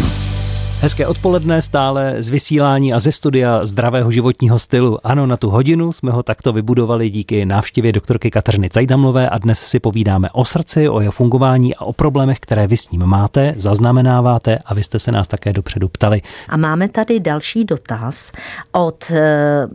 Hezké 0.81 1.07
odpoledne 1.07 1.61
stále 1.61 2.15
z 2.19 2.29
vysílání 2.29 2.93
a 2.93 2.99
ze 2.99 3.11
studia 3.11 3.65
zdravého 3.65 4.11
životního 4.11 4.59
stylu. 4.59 4.97
Ano, 5.03 5.25
na 5.25 5.37
tu 5.37 5.49
hodinu 5.49 5.91
jsme 5.91 6.11
ho 6.11 6.23
takto 6.23 6.53
vybudovali 6.53 7.09
díky 7.09 7.45
návštěvě 7.45 7.91
doktorky 7.91 8.31
Kateřiny 8.31 8.69
Cajdamlové 8.69 9.29
a 9.29 9.37
dnes 9.37 9.59
si 9.59 9.79
povídáme 9.79 10.29
o 10.31 10.45
srdci, 10.45 10.89
o 10.89 10.99
jeho 10.99 11.11
fungování 11.11 11.75
a 11.75 11.81
o 11.81 11.93
problémech, 11.93 12.39
které 12.39 12.67
vy 12.67 12.77
s 12.77 12.91
ním 12.91 13.05
máte, 13.05 13.53
zaznamenáváte 13.57 14.57
a 14.65 14.73
vy 14.73 14.83
jste 14.83 14.99
se 14.99 15.11
nás 15.11 15.27
také 15.27 15.53
dopředu 15.53 15.89
ptali. 15.89 16.21
A 16.49 16.57
máme 16.57 16.89
tady 16.89 17.19
další 17.19 17.65
dotaz 17.65 18.31
od 18.71 19.11
eh, 19.11 19.67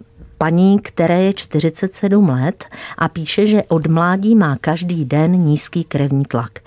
paní, 0.45 0.79
které 0.79 1.23
je 1.23 1.33
47 1.33 2.29
let 2.29 2.65
a 2.99 3.09
píše, 3.09 3.47
že 3.47 3.63
od 3.69 3.87
mládí 3.87 4.35
má 4.35 4.57
každý 4.61 5.05
den 5.05 5.33
nízký 5.33 5.85
krevní 5.85 6.25
tlak. 6.25 6.59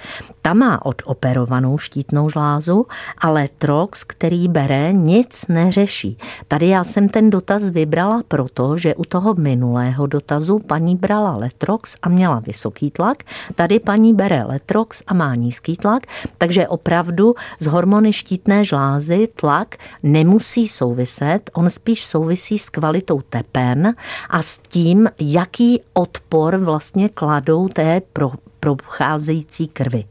Ta 0.42 0.54
má 0.54 0.86
odoperovanou 0.86 1.78
štítnou 1.78 2.30
žlázu, 2.30 2.86
ale 3.18 3.50
Trox, 3.58 4.04
který 4.04 4.48
bere, 4.48 4.94
nic 4.94 5.46
neřeší. 5.48 6.18
Tady 6.48 6.68
já 6.68 6.84
jsem 6.84 7.10
ten 7.10 7.30
dotaz 7.30 7.70
vybrala 7.70 8.24
proto, 8.28 8.78
že 8.78 8.96
u 8.96 9.06
toho 9.06 9.34
minulého 9.34 10.08
dotazu 10.08 10.60
paní 10.60 10.96
brala 10.96 11.36
Letrox 11.36 11.96
a 12.02 12.10
měla 12.10 12.40
vysoký 12.40 12.92
tlak, 12.92 13.24
tady 13.56 13.80
paní 13.80 14.14
bere 14.14 14.44
Letrox 14.44 15.04
a 15.08 15.14
má 15.14 15.36
nízký 15.36 15.78
tlak, 15.78 16.04
takže 16.38 16.68
opravdu 16.68 17.36
z 17.60 17.66
hormony 17.66 18.14
štítné 18.14 18.66
žlázy 18.66 19.28
tlak 19.36 19.76
nemusí 20.04 20.68
souviset, 20.68 21.50
on 21.54 21.70
spíš 21.70 22.06
souvisí 22.06 22.60
s 22.60 22.70
kvalitou 22.70 23.22
tepen 23.68 23.96
a 24.30 24.42
s 24.42 24.58
tím, 24.58 25.10
jaký 25.20 25.82
odpor 25.94 26.58
vlastně 26.58 27.10
kladou 27.10 27.68
té 27.68 28.02
pro 28.14 28.32
procházející 28.60 29.68
krvi. 29.68 30.06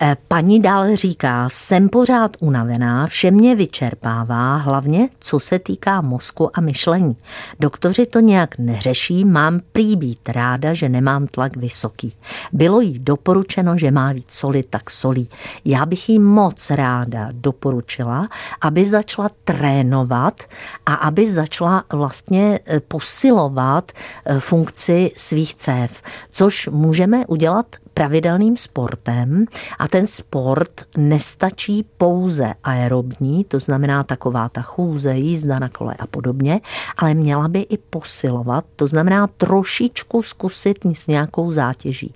Eh, 0.00 0.16
paní 0.28 0.62
dál 0.62 0.96
říká, 0.96 1.48
jsem 1.50 1.88
pořád 1.88 2.36
unavená, 2.40 3.06
vše 3.06 3.30
mě 3.30 3.56
vyčerpává, 3.56 4.56
hlavně 4.56 5.08
co 5.18 5.40
se 5.40 5.58
týká 5.58 6.00
mozku 6.00 6.58
a 6.58 6.60
myšlení. 6.60 7.16
Doktoři 7.60 8.06
to 8.06 8.20
nějak 8.20 8.58
neřeší, 8.58 9.24
mám 9.24 9.60
prý 9.72 9.96
být 9.96 10.28
ráda, 10.28 10.74
že 10.74 10.88
nemám 10.88 11.26
tlak 11.26 11.56
vysoký. 11.56 12.12
Bylo 12.52 12.80
jí 12.80 12.98
doporučeno, 12.98 13.78
že 13.78 13.90
má 13.90 14.12
víc 14.12 14.30
soli, 14.30 14.62
tak 14.62 14.90
solí. 14.90 15.28
Já 15.64 15.86
bych 15.86 16.08
jí 16.08 16.18
moc 16.18 16.70
ráda 16.70 17.28
doporučila, 17.32 18.28
aby 18.60 18.84
začala 18.84 19.30
trénovat 19.44 20.42
a 20.86 20.94
aby 20.94 21.30
začala 21.30 21.84
vlastně 21.92 22.58
eh, 22.66 22.80
posilovat 22.80 23.92
eh, 24.24 24.40
funkci 24.40 25.10
svých 25.16 25.54
cév, 25.54 26.02
což 26.30 26.68
můžeme 26.72 27.26
udělat 27.26 27.66
pravidelným 27.94 28.56
sportem 28.56 29.44
a 29.78 29.88
ten 29.88 30.06
sport 30.06 30.70
nestačí 30.96 31.84
pouze 31.98 32.54
aerobní, 32.64 33.44
to 33.44 33.60
znamená 33.60 34.02
taková 34.02 34.48
ta 34.48 34.62
chůze, 34.62 35.14
jízda 35.14 35.58
na 35.58 35.68
kole 35.68 35.94
a 35.98 36.06
podobně, 36.06 36.60
ale 36.96 37.14
měla 37.14 37.48
by 37.48 37.60
i 37.60 37.78
posilovat, 37.78 38.64
to 38.76 38.86
znamená 38.86 39.26
trošičku 39.26 40.22
zkusit 40.22 40.78
s 40.92 41.06
nějakou 41.06 41.52
zátěží. 41.52 42.14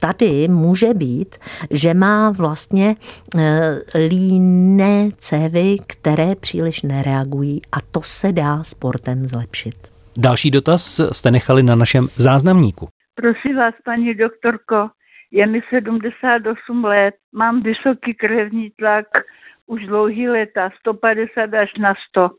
Tady 0.00 0.48
může 0.48 0.94
být, 0.94 1.36
že 1.70 1.94
má 1.94 2.30
vlastně 2.30 2.96
e, 3.36 3.98
líné 4.08 5.10
cévy, 5.18 5.76
které 5.86 6.34
příliš 6.34 6.82
nereagují 6.82 7.62
a 7.72 7.76
to 7.90 8.02
se 8.02 8.32
dá 8.32 8.64
sportem 8.64 9.28
zlepšit. 9.28 9.74
Další 10.18 10.50
dotaz 10.50 11.00
jste 11.12 11.30
nechali 11.30 11.62
na 11.62 11.74
našem 11.74 12.08
záznamníku. 12.16 12.88
Prosím 13.14 13.56
vás, 13.56 13.74
paní 13.84 14.14
doktorko, 14.14 14.88
je 15.32 15.46
mi 15.46 15.60
78 15.68 16.84
let, 16.84 17.14
mám 17.32 17.62
vysoký 17.62 18.14
krevní 18.14 18.70
tlak 18.70 19.06
už 19.66 19.86
dlouhý 19.86 20.28
leta, 20.28 20.70
150 20.80 21.54
až 21.54 21.74
na 21.74 21.94
100. 22.08 22.30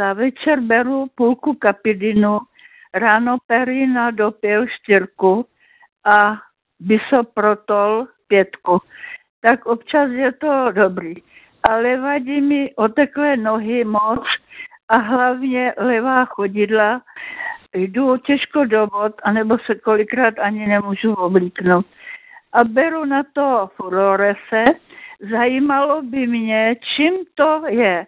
života. 0.00 0.12
Večer 0.12 0.60
beru 0.60 1.06
půlku 1.14 1.54
kapidinu, 1.54 2.38
ráno 2.94 3.38
perina 3.46 4.10
do 4.10 4.30
pěl 4.30 4.66
štyrku 4.66 5.46
a 6.04 6.36
bisoprotol 6.80 8.06
pětku. 8.28 8.80
Tak 9.40 9.66
občas 9.66 10.10
je 10.10 10.32
to 10.32 10.72
dobrý. 10.72 11.14
Ale 11.70 12.00
vadí 12.00 12.40
mi 12.40 12.74
oteklé 12.76 13.36
nohy 13.36 13.84
moc 13.84 14.24
a 14.88 15.00
hlavně 15.00 15.74
levá 15.78 16.24
chodidla. 16.24 17.02
Jdu 17.74 18.16
těžko 18.16 18.64
do 18.64 18.86
vod, 18.86 19.12
anebo 19.22 19.58
se 19.58 19.74
kolikrát 19.74 20.38
ani 20.38 20.66
nemůžu 20.66 21.14
oblíknout. 21.14 21.86
A 22.52 22.64
beru 22.64 23.04
na 23.04 23.22
to 23.32 23.70
fluorese. 23.76 24.64
Zajímalo 25.30 26.02
by 26.02 26.26
mě, 26.26 26.76
čím 26.96 27.12
to 27.34 27.62
je. 27.68 28.06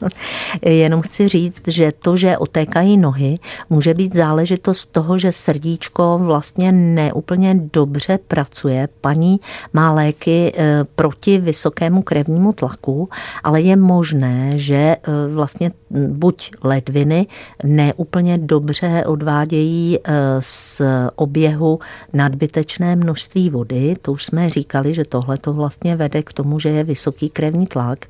Jenom 0.62 1.02
chci 1.02 1.28
říct, 1.28 1.62
že 1.68 1.92
to, 1.98 2.16
že 2.16 2.38
otékají 2.38 2.96
nohy, 2.96 3.34
může 3.70 3.94
být 3.94 4.14
záležitost 4.14 4.92
toho, 4.92 5.18
že 5.18 5.32
srdíčko 5.32 6.18
vlastně 6.22 6.72
neúplně 6.72 7.60
dobře 7.72 8.18
pracuje. 8.28 8.88
Paní 9.00 9.40
má 9.72 9.92
léky 9.92 10.52
eh, 10.56 10.84
proti 10.94 11.38
vysokému 11.38 12.02
krevnímu 12.02 12.52
tlaku, 12.52 13.08
ale 13.44 13.60
je 13.60 13.76
možné, 13.76 14.52
že 14.54 14.76
eh, 14.76 14.98
vlastně 15.34 15.70
buď 15.90 16.50
ledviny 16.64 17.26
neúplně 17.64 18.38
dobře 18.38 19.04
odvádějí 19.06 19.98
eh, 19.98 20.12
z 20.40 20.82
oběhu 21.16 21.78
nadbytečné 22.12 22.96
množství 22.96 23.50
vody, 23.50 23.96
to 24.02 24.12
už 24.12 24.24
jsme 24.24 24.48
říkali, 24.48 24.94
že 24.94 25.04
tohle 25.04 25.38
to 25.38 25.52
vlastně 25.52 25.96
vede 25.96 26.22
k 26.22 26.32
tomu, 26.32 26.60
že 26.60 26.68
je 26.68 26.84
vysoký 26.84 27.30
krevní 27.30 27.66
tlak, 27.66 28.04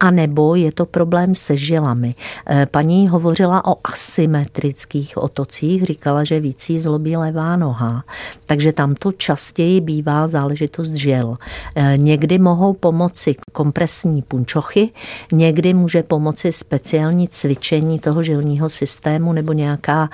a 0.00 0.10
nebo 0.10 0.54
je 0.54 0.72
to 0.72 0.86
problém 0.86 1.09
se 1.34 1.56
žilami. 1.56 2.14
Eh, 2.46 2.66
paní 2.70 3.08
hovořila 3.08 3.64
o 3.64 3.76
asymetrických 3.84 5.16
otocích, 5.16 5.84
říkala, 5.84 6.24
že 6.24 6.40
víc 6.40 6.70
jí 6.70 6.78
zlobí 6.78 7.16
levá 7.16 7.56
noha, 7.56 8.04
takže 8.46 8.72
tam 8.72 8.94
to 8.94 9.12
častěji 9.12 9.80
bývá 9.80 10.28
záležitost 10.28 10.92
žil. 10.92 11.36
Eh, 11.76 11.92
někdy 11.96 12.38
mohou 12.38 12.72
pomoci 12.72 13.34
kompresní 13.52 14.22
punčochy, 14.22 14.90
někdy 15.32 15.74
může 15.74 16.02
pomoci 16.02 16.52
speciální 16.52 17.28
cvičení 17.28 17.98
toho 17.98 18.22
žilního 18.22 18.68
systému 18.68 19.32
nebo 19.32 19.52
nějaká 19.52 20.10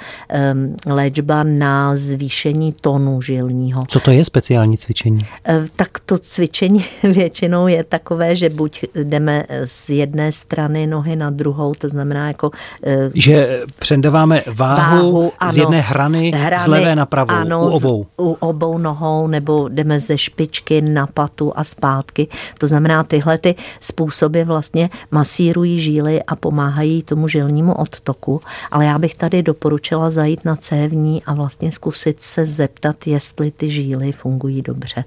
um, 0.53 0.77
léčba 0.87 1.43
na 1.43 1.97
zvýšení 1.97 2.73
tonu 2.73 3.23
žilního. 3.23 3.85
Co 3.89 4.01
to 4.01 4.11
je 4.11 4.25
speciální 4.25 4.79
cvičení? 4.79 5.27
Eh, 5.49 5.65
tak 5.77 5.99
to 6.07 6.19
cvičení 6.19 6.85
většinou 7.03 7.69
je 7.69 7.85
takové, 7.85 8.37
že 8.37 8.51
buď 8.51 8.85
jdeme 8.95 9.45
z 9.65 9.91
jedné 9.91 10.33
strany 10.33 10.86
nohy 10.87 11.17
na 11.17 11.31
druhou, 11.31 11.75
to 11.75 11.89
znamená 11.89 12.29
jako... 12.29 12.51
Eh, 12.87 13.11
že 13.15 13.63
předáváme 13.79 14.43
váhu, 14.47 15.13
váhu 15.13 15.33
ano, 15.39 15.53
z 15.53 15.57
jedné 15.57 15.81
hrany, 15.81 16.33
hrany 16.37 16.63
z 16.63 16.67
levé 16.67 16.97
na 16.97 17.07
pravou, 17.07 17.35
ano, 17.35 17.67
u 17.67 17.69
obou. 17.69 18.07
U 18.21 18.37
obou 18.41 18.79
nohou, 18.79 19.27
nebo 19.27 19.69
jdeme 19.69 20.01
ze 20.01 20.19
špičky 20.19 20.81
na 20.81 21.07
patu 21.07 21.53
a 21.57 21.65
zpátky. 21.65 22.29
To 22.59 22.69
znamená, 22.69 23.05
tyhle 23.05 23.39
ty 23.39 23.55
způsoby 23.81 24.43
vlastně 24.43 24.91
masírují 25.11 25.81
žíly 25.81 26.23
a 26.23 26.37
pomáhají 26.37 27.03
tomu 27.03 27.29
žilnímu 27.29 27.75
odtoku, 27.75 28.41
ale 28.71 28.85
já 28.85 28.99
bych 28.99 29.15
tady 29.15 29.43
doporučila 29.43 30.11
zajít 30.11 30.45
na 30.45 30.57
cévní 30.57 31.23
a 31.25 31.35
vlastně 31.35 31.73
zkusit 31.73 32.23
se 32.23 32.45
zeptat, 32.45 33.07
jestli 33.07 33.51
ty 33.51 33.71
žíly 33.71 34.13
fungují 34.13 34.63
dobře. 34.63 35.05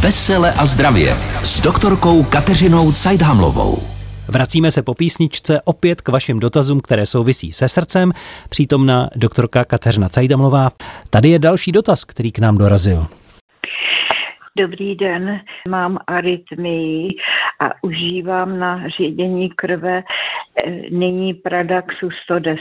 Vesele 0.00 0.52
a 0.52 0.66
zdravě 0.66 1.16
s 1.42 1.60
doktorkou 1.60 2.22
Kateřinou 2.22 2.92
Cajdhamlovou. 2.92 3.97
Vracíme 4.28 4.70
se 4.70 4.82
po 4.82 4.94
písničce 4.94 5.60
opět 5.64 6.00
k 6.00 6.08
vašim 6.08 6.40
dotazům, 6.40 6.80
které 6.80 7.06
souvisí 7.06 7.52
se 7.52 7.68
srdcem. 7.68 8.12
Přítomna 8.50 9.08
doktorka 9.16 9.64
Kateřina 9.64 10.08
Cajdamlová. 10.08 10.70
Tady 11.10 11.28
je 11.28 11.38
další 11.38 11.72
dotaz, 11.72 12.04
který 12.04 12.32
k 12.32 12.38
nám 12.38 12.58
dorazil. 12.58 13.06
Dobrý 14.58 14.94
den, 14.94 15.40
mám 15.68 15.98
arytmii 16.06 17.08
a 17.60 17.70
užívám 17.82 18.58
na 18.58 18.88
ředění 18.98 19.50
krve 19.50 20.02
eh, 20.02 20.70
nyní 20.90 21.34
Pradaxu 21.34 22.10
110 22.24 22.58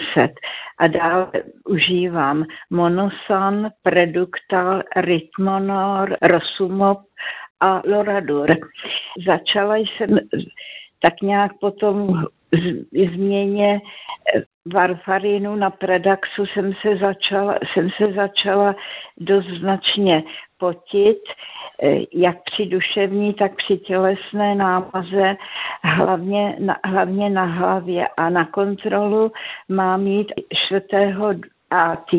a 0.79 0.87
dále 0.87 1.27
užívám 1.69 2.43
Monosan, 2.69 3.69
Preduktal, 3.83 4.83
Rytmonor, 4.95 6.17
Rosumop 6.21 6.99
a 7.61 7.81
Loradur. 7.85 8.47
Začala 9.27 9.75
jsem 9.75 10.19
tak 11.01 11.21
nějak 11.21 11.51
potom 11.59 12.23
změně 13.13 13.81
eh, 14.35 14.41
varfarinu 14.73 15.55
na 15.55 15.69
Predaxu 15.69 16.45
jsem 16.45 16.73
se 16.81 16.97
začala, 16.97 17.55
jsem 17.73 17.89
se 17.97 18.13
začala 18.13 18.75
dost 19.17 19.45
značně 19.45 20.23
potit, 20.57 21.19
eh, 21.83 21.97
jak 22.13 22.37
při 22.43 22.65
duševní, 22.65 23.33
tak 23.33 23.51
při 23.55 23.77
tělesné 23.77 24.55
námaze, 24.55 25.35
hlavně 25.83 26.55
na, 26.59 26.77
hlavně 26.85 27.29
na 27.29 27.45
hlavě. 27.45 28.07
A 28.17 28.29
na 28.29 28.45
kontrolu 28.45 29.31
mám 29.69 30.03
mít 30.03 30.31
4. 30.67 31.41
AT 31.69 32.13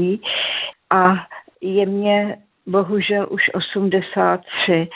a 0.90 1.14
je 1.60 1.86
mě 1.86 2.38
bohužel 2.66 3.26
už 3.30 3.42
83. 3.54 4.88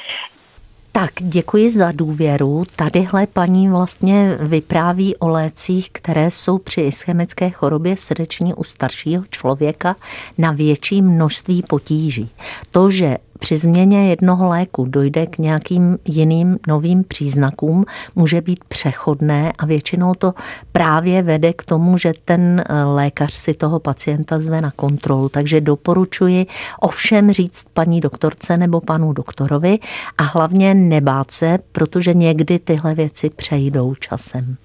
Tak 0.95 1.11
děkuji 1.19 1.71
za 1.71 1.93
důvěru. 1.93 2.65
Tadyhle 2.77 3.27
paní 3.27 3.69
vlastně 3.69 4.37
vypráví 4.41 5.17
o 5.17 5.29
lécích, 5.29 5.91
které 5.93 6.31
jsou 6.31 6.59
při 6.59 6.81
ischemické 6.81 7.51
chorobě 7.51 7.97
srdeční 7.97 8.55
u 8.55 8.65
staršího 8.65 9.25
člověka 9.31 9.97
na 10.39 10.53
větší 10.53 11.03
množství 11.03 11.63
potíží. 11.63 12.31
To, 12.71 12.91
že 12.91 13.17
při 13.43 13.57
změně 13.57 14.11
jednoho 14.11 14.49
léku 14.49 14.85
dojde 14.89 15.27
k 15.27 15.39
nějakým 15.39 15.99
jiným 16.05 16.59
novým 16.69 17.05
příznakům, 17.05 17.85
může 18.15 18.41
být 18.41 18.65
přechodné 18.65 19.53
a 19.59 19.67
většinou 19.67 20.15
to 20.15 20.35
právě 20.73 21.23
vede 21.23 21.53
k 21.53 21.65
tomu, 21.65 21.99
že 21.99 22.13
ten 22.25 22.63
eh, 22.67 22.85
lékař 22.85 23.33
si 23.33 23.55
toho 23.55 23.81
pacienta 23.81 24.41
zve 24.41 24.61
na 24.61 24.71
kontrolu. 24.71 25.29
Takže 25.29 25.61
doporučuji 25.61 26.47
ovšem 26.81 27.33
říct 27.33 27.67
paní 27.75 28.01
doktorce 28.01 28.57
nebo 28.57 28.81
panu 28.81 29.13
doktorovi 29.13 29.79
a 30.19 30.23
hlavně 30.23 30.75
nebát 30.75 31.31
se, 31.31 31.59
protože 31.73 32.15
někdy 32.15 32.59
tyhle 32.59 32.95
věci 32.95 33.31
přejdou 33.31 33.95
časem. 33.95 34.57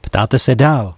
Ptáte 0.00 0.38
se 0.38 0.54
dál. 0.54 0.94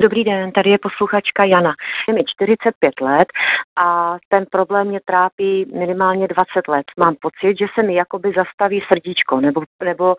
Dobrý 0.00 0.24
den, 0.24 0.52
tady 0.52 0.70
je 0.70 0.78
posluchačka 0.78 1.46
Jana. 1.46 1.74
Je 2.08 2.14
mi 2.14 2.24
45 2.24 3.00
let 3.00 3.28
a 3.76 4.16
ten 4.28 4.44
problém 4.50 4.86
mě 4.86 5.00
trápí 5.04 5.66
minimálně 5.74 6.28
20 6.28 6.68
let. 6.68 6.86
Mám 6.96 7.16
pocit, 7.20 7.58
že 7.58 7.66
se 7.74 7.82
mi 7.82 7.94
jakoby 7.94 8.32
zastaví 8.36 8.82
srdíčko 8.92 9.40
nebo, 9.40 9.62
nebo 9.84 10.04
uh, 10.04 10.16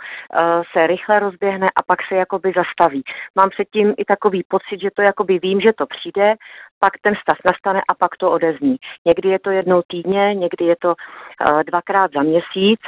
se 0.72 0.88
rychle 0.88 1.20
rozběhne 1.20 1.68
a 1.76 1.84
pak 1.84 2.00
se 2.08 2.16
jakoby 2.16 2.54
zastaví. 2.56 3.04
Mám 3.36 3.50
předtím 3.50 3.94
i 3.98 4.06
takový 4.06 4.44
pocit, 4.48 4.82
že 4.82 4.90
to 4.96 5.02
jakoby 5.02 5.40
vím, 5.40 5.62
že 5.62 5.74
to 5.74 5.86
přijde, 5.86 6.34
pak 6.80 6.94
ten 7.02 7.14
stav 7.22 7.38
nastane 7.46 7.82
a 7.88 7.94
pak 7.94 8.18
to 8.20 8.32
odezní. 8.32 8.76
Někdy 9.06 9.30
je 9.30 9.40
to 9.40 9.50
jednou 9.50 9.82
týdně, 9.88 10.36
někdy 10.36 10.66
je 10.66 10.76
to 10.82 10.90
uh, 10.90 11.64
dvakrát 11.64 12.12
za 12.16 12.24
měsíc 12.24 12.80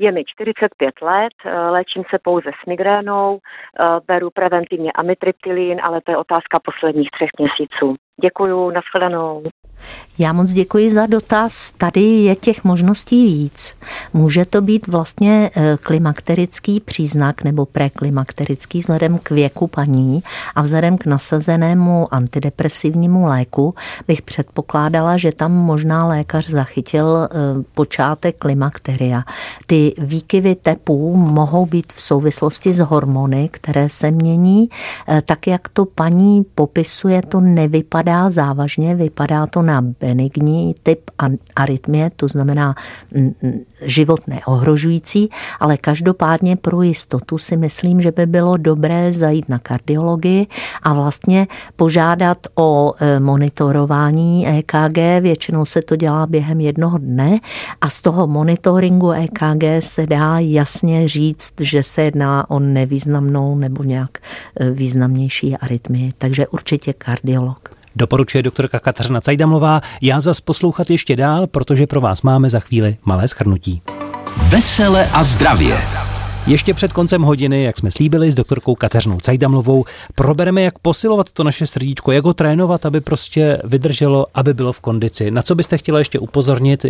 je 0.00 0.12
mi 0.12 0.24
45 0.24 1.02
let, 1.02 1.32
eh, 1.44 1.70
léčím 1.70 2.02
se 2.10 2.18
pouze 2.22 2.50
s 2.62 2.66
migrénou, 2.66 3.38
eh, 3.38 3.84
beru 4.06 4.30
preventivně 4.30 4.92
amitriptylín, 4.92 5.80
ale 5.82 6.00
to 6.00 6.10
je 6.10 6.16
otázka 6.16 6.58
posledních 6.64 7.10
třech 7.10 7.30
měsíců. 7.38 7.94
Děkuju, 8.22 8.70
nashledanou. 8.70 9.42
Já 10.18 10.32
moc 10.32 10.52
děkuji 10.52 10.90
za 10.90 11.06
dotaz. 11.06 11.70
Tady 11.70 12.00
je 12.00 12.36
těch 12.36 12.64
možností 12.64 13.26
víc. 13.26 13.76
Může 14.12 14.44
to 14.44 14.60
být 14.60 14.86
vlastně 14.86 15.50
eh, 15.56 15.76
klimakterický 15.82 16.80
příznak 16.80 17.44
nebo 17.44 17.66
preklimakterický 17.66 18.80
vzhledem 18.80 19.18
k 19.18 19.30
věku 19.30 19.66
paní 19.66 20.22
a 20.54 20.62
vzhledem 20.62 20.98
k 20.98 21.06
nasazenému 21.06 22.14
antidepresivnímu 22.14 23.26
léku 23.26 23.74
bych 24.08 24.22
předpokládala, 24.22 25.16
že 25.16 25.32
tam 25.32 25.52
možná 25.52 26.06
lékař 26.06 26.48
zachytil 26.48 27.16
eh, 27.22 27.28
počátek 27.74 28.36
klimakteria. 28.38 29.22
Ty 29.66 29.94
výkyvy 29.98 30.54
tepů 30.54 31.16
mohou 31.16 31.66
být 31.66 31.92
v 31.92 32.00
souvislosti 32.00 32.72
s 32.72 32.78
hormony, 32.78 33.48
které 33.52 33.88
se 33.88 34.10
mění. 34.10 34.68
Eh, 35.08 35.22
tak, 35.22 35.46
jak 35.46 35.68
to 35.68 35.84
paní 35.84 36.44
popisuje, 36.54 37.22
to 37.22 37.40
nevypadá 37.40 38.09
závažně, 38.30 38.94
vypadá 38.94 39.46
to 39.46 39.62
na 39.62 39.82
benigní 39.82 40.74
typ 40.82 41.10
arytmie, 41.56 42.10
to 42.16 42.28
znamená 42.28 42.74
život 43.82 44.20
neohrožující, 44.26 45.28
ale 45.60 45.76
každopádně 45.76 46.56
pro 46.56 46.82
jistotu 46.82 47.38
si 47.38 47.56
myslím, 47.56 48.00
že 48.00 48.12
by 48.12 48.26
bylo 48.26 48.56
dobré 48.56 49.12
zajít 49.12 49.48
na 49.48 49.58
kardiologii 49.58 50.46
a 50.82 50.94
vlastně 50.94 51.46
požádat 51.76 52.38
o 52.54 52.92
e, 52.98 53.20
monitorování 53.20 54.48
EKG. 54.48 54.98
Většinou 55.20 55.64
se 55.64 55.82
to 55.82 55.96
dělá 55.96 56.26
během 56.26 56.60
jednoho 56.60 56.98
dne 56.98 57.38
a 57.80 57.90
z 57.90 58.00
toho 58.00 58.26
monitoringu 58.26 59.10
EKG 59.10 59.64
se 59.80 60.06
dá 60.06 60.38
jasně 60.38 61.08
říct, 61.08 61.54
že 61.60 61.82
se 61.82 62.02
jedná 62.02 62.50
o 62.50 62.58
nevýznamnou 62.58 63.58
nebo 63.58 63.82
nějak 63.82 64.18
e, 64.60 64.70
významnější 64.70 65.56
arytmii. 65.56 66.12
Takže 66.18 66.46
určitě 66.46 66.92
kardiolog. 66.92 67.79
Doporučuje 67.96 68.42
doktorka 68.42 68.78
Kateřina 68.78 69.20
Cajdamlová. 69.20 69.80
Já 70.00 70.20
zas 70.20 70.40
poslouchat 70.40 70.90
ještě 70.90 71.16
dál, 71.16 71.46
protože 71.46 71.86
pro 71.86 72.00
vás 72.00 72.22
máme 72.22 72.50
za 72.50 72.60
chvíli 72.60 72.96
malé 73.04 73.28
schrnutí. 73.28 73.82
Vesele 74.48 75.06
a 75.12 75.24
zdravě. 75.24 76.09
Ještě 76.46 76.74
před 76.74 76.92
koncem 76.92 77.22
hodiny, 77.22 77.62
jak 77.62 77.78
jsme 77.78 77.90
slíbili 77.90 78.30
s 78.30 78.34
doktorkou 78.34 78.74
Kateřinou 78.74 79.18
Cajdamlovou, 79.20 79.84
probereme, 80.14 80.62
jak 80.62 80.78
posilovat 80.78 81.32
to 81.32 81.44
naše 81.44 81.66
srdíčko, 81.66 82.12
jak 82.12 82.24
ho 82.24 82.34
trénovat, 82.34 82.86
aby 82.86 83.00
prostě 83.00 83.58
vydrželo, 83.64 84.26
aby 84.34 84.54
bylo 84.54 84.72
v 84.72 84.80
kondici. 84.80 85.30
Na 85.30 85.42
co 85.42 85.54
byste 85.54 85.78
chtěla 85.78 85.98
ještě 85.98 86.18
upozornit, 86.18 86.84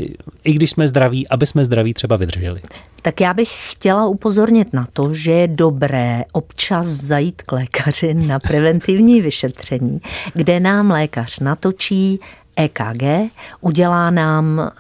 i 0.45 0.53
když 0.53 0.71
jsme 0.71 0.89
zdraví, 0.89 1.29
aby 1.29 1.47
jsme 1.47 1.65
zdraví 1.65 1.95
třeba 1.95 2.17
vydrželi? 2.17 2.61
Tak 3.03 3.21
já 3.21 3.35
bych 3.35 3.73
chtěla 3.73 4.07
upozornit 4.07 4.73
na 4.73 4.87
to, 4.93 5.15
že 5.15 5.33
je 5.33 5.49
dobré 5.49 6.25
občas 6.33 6.87
zajít 6.87 7.43
k 7.43 7.53
lékaři 7.53 8.15
na 8.15 8.39
preventivní 8.39 9.21
vyšetření, 9.21 10.01
kde 10.35 10.61
nám 10.61 10.91
lékař 10.91 11.39
natočí 11.39 12.21
EKG, 12.61 13.33
udělá 13.61 14.11
nám 14.11 14.61
e, 14.61 14.70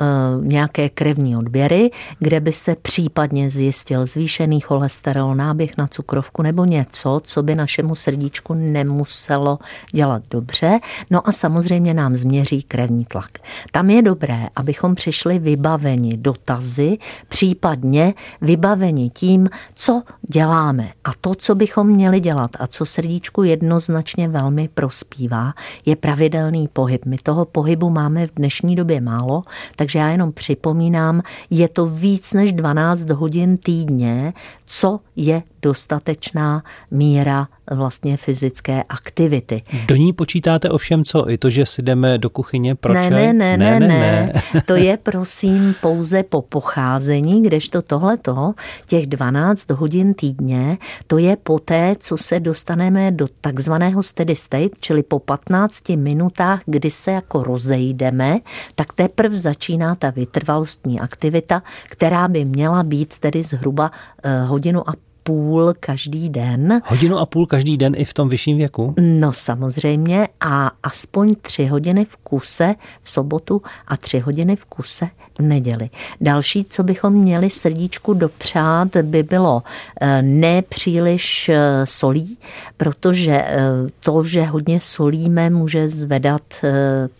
nějaké 0.40 0.88
krevní 0.88 1.36
odběry, 1.36 1.90
kde 2.18 2.40
by 2.40 2.52
se 2.52 2.76
případně 2.82 3.50
zjistil 3.50 4.06
zvýšený 4.06 4.60
cholesterol, 4.60 5.34
náběh 5.34 5.76
na 5.78 5.86
cukrovku 5.86 6.42
nebo 6.42 6.64
něco, 6.64 7.20
co 7.24 7.42
by 7.42 7.54
našemu 7.54 7.94
srdíčku 7.94 8.54
nemuselo 8.54 9.58
dělat 9.92 10.22
dobře. 10.30 10.78
No 11.10 11.28
a 11.28 11.32
samozřejmě 11.32 11.94
nám 11.94 12.16
změří 12.16 12.62
krevní 12.62 13.04
tlak. 13.04 13.30
Tam 13.72 13.90
je 13.90 14.02
dobré, 14.02 14.46
abychom 14.56 14.94
přišli 14.94 15.38
vybaveni 15.38 16.16
dotazy, 16.16 16.98
případně 17.28 18.14
vybaveni 18.40 19.10
tím, 19.10 19.48
co 19.74 20.02
děláme. 20.28 20.92
A 21.04 21.10
to, 21.20 21.34
co 21.34 21.54
bychom 21.54 21.86
měli 21.86 22.20
dělat 22.20 22.50
a 22.60 22.66
co 22.66 22.86
srdíčku 22.86 23.42
jednoznačně 23.42 24.28
velmi 24.28 24.68
prospívá, 24.68 25.52
je 25.86 25.96
pravidelný 25.96 26.68
pohyb. 26.68 27.04
My 27.06 27.16
toho 27.22 27.44
pohybu 27.44 27.69
máme 27.90 28.26
v 28.26 28.34
dnešní 28.34 28.76
době 28.76 29.00
málo, 29.00 29.42
takže 29.76 29.98
já 29.98 30.08
jenom 30.08 30.32
připomínám, 30.32 31.22
je 31.50 31.68
to 31.68 31.86
víc 31.86 32.32
než 32.32 32.52
12 32.52 33.10
hodin 33.10 33.56
týdně, 33.56 34.32
co 34.66 35.00
je 35.16 35.42
dostatečná 35.62 36.62
míra 36.90 37.48
vlastně 37.70 38.16
fyzické 38.16 38.82
aktivity. 38.82 39.62
Do 39.86 39.96
ní 39.96 40.12
počítáte 40.12 40.70
ovšem 40.70 41.04
co? 41.04 41.30
I 41.30 41.38
to, 41.38 41.50
že 41.50 41.66
si 41.66 41.82
jdeme 41.82 42.18
do 42.18 42.30
kuchyně 42.30 42.74
pro 42.74 42.94
ne, 42.94 43.08
čaj? 43.08 43.10
Ne, 43.10 43.32
ne, 43.32 43.56
ne, 43.56 43.80
ne, 43.80 43.88
ne. 43.88 44.32
To 44.66 44.74
je 44.76 44.96
prosím 44.96 45.74
pouze 45.80 46.22
po 46.22 46.42
pocházení, 46.42 47.42
kdežto 47.42 47.82
tohleto, 47.82 48.52
těch 48.86 49.06
12 49.06 49.70
hodin 49.70 50.14
týdně, 50.14 50.78
to 51.06 51.18
je 51.18 51.36
poté, 51.36 51.94
co 51.98 52.16
se 52.16 52.40
dostaneme 52.40 53.10
do 53.10 53.26
takzvaného 53.40 54.02
steady 54.02 54.36
state, 54.36 54.72
čili 54.80 55.02
po 55.02 55.18
15 55.18 55.88
minutách, 55.88 56.60
kdy 56.66 56.90
se 56.90 57.10
jako 57.10 57.42
rozejdeme, 57.42 58.38
tak 58.74 58.94
teprve 58.94 59.36
začíná 59.36 59.94
ta 59.94 60.10
vytrvalostní 60.10 61.00
aktivita, 61.00 61.62
která 61.84 62.28
by 62.28 62.44
měla 62.44 62.82
být 62.82 63.18
tedy 63.18 63.42
zhruba 63.42 63.90
eh, 64.22 64.42
hodinu 64.44 64.90
a 64.90 64.94
půl 65.22 65.74
každý 65.80 66.28
den. 66.28 66.82
Hodinu 66.86 67.18
a 67.18 67.26
půl 67.26 67.46
každý 67.46 67.76
den 67.76 67.92
i 67.96 68.04
v 68.04 68.14
tom 68.14 68.28
vyšším 68.28 68.56
věku? 68.56 68.94
No 69.00 69.32
samozřejmě 69.32 70.28
a 70.40 70.70
aspoň 70.82 71.34
tři 71.42 71.66
hodiny 71.66 72.04
v 72.04 72.16
kuse 72.16 72.74
v 73.02 73.10
sobotu 73.10 73.62
a 73.88 73.96
tři 73.96 74.18
hodiny 74.18 74.56
v 74.56 74.64
kuse 74.64 75.08
v 75.38 75.42
neděli. 75.42 75.90
Další, 76.20 76.64
co 76.64 76.82
bychom 76.82 77.12
měli 77.12 77.50
srdíčku 77.50 78.14
dopřát, 78.14 78.96
by 79.02 79.22
bylo 79.22 79.62
eh, 80.00 80.22
nepříliš 80.22 81.48
eh, 81.48 81.60
solí, 81.84 82.38
protože 82.76 83.32
eh, 83.32 83.60
to, 84.00 84.24
že 84.24 84.42
hodně 84.42 84.80
solíme, 84.80 85.50
může 85.50 85.88
zvedat 85.88 86.42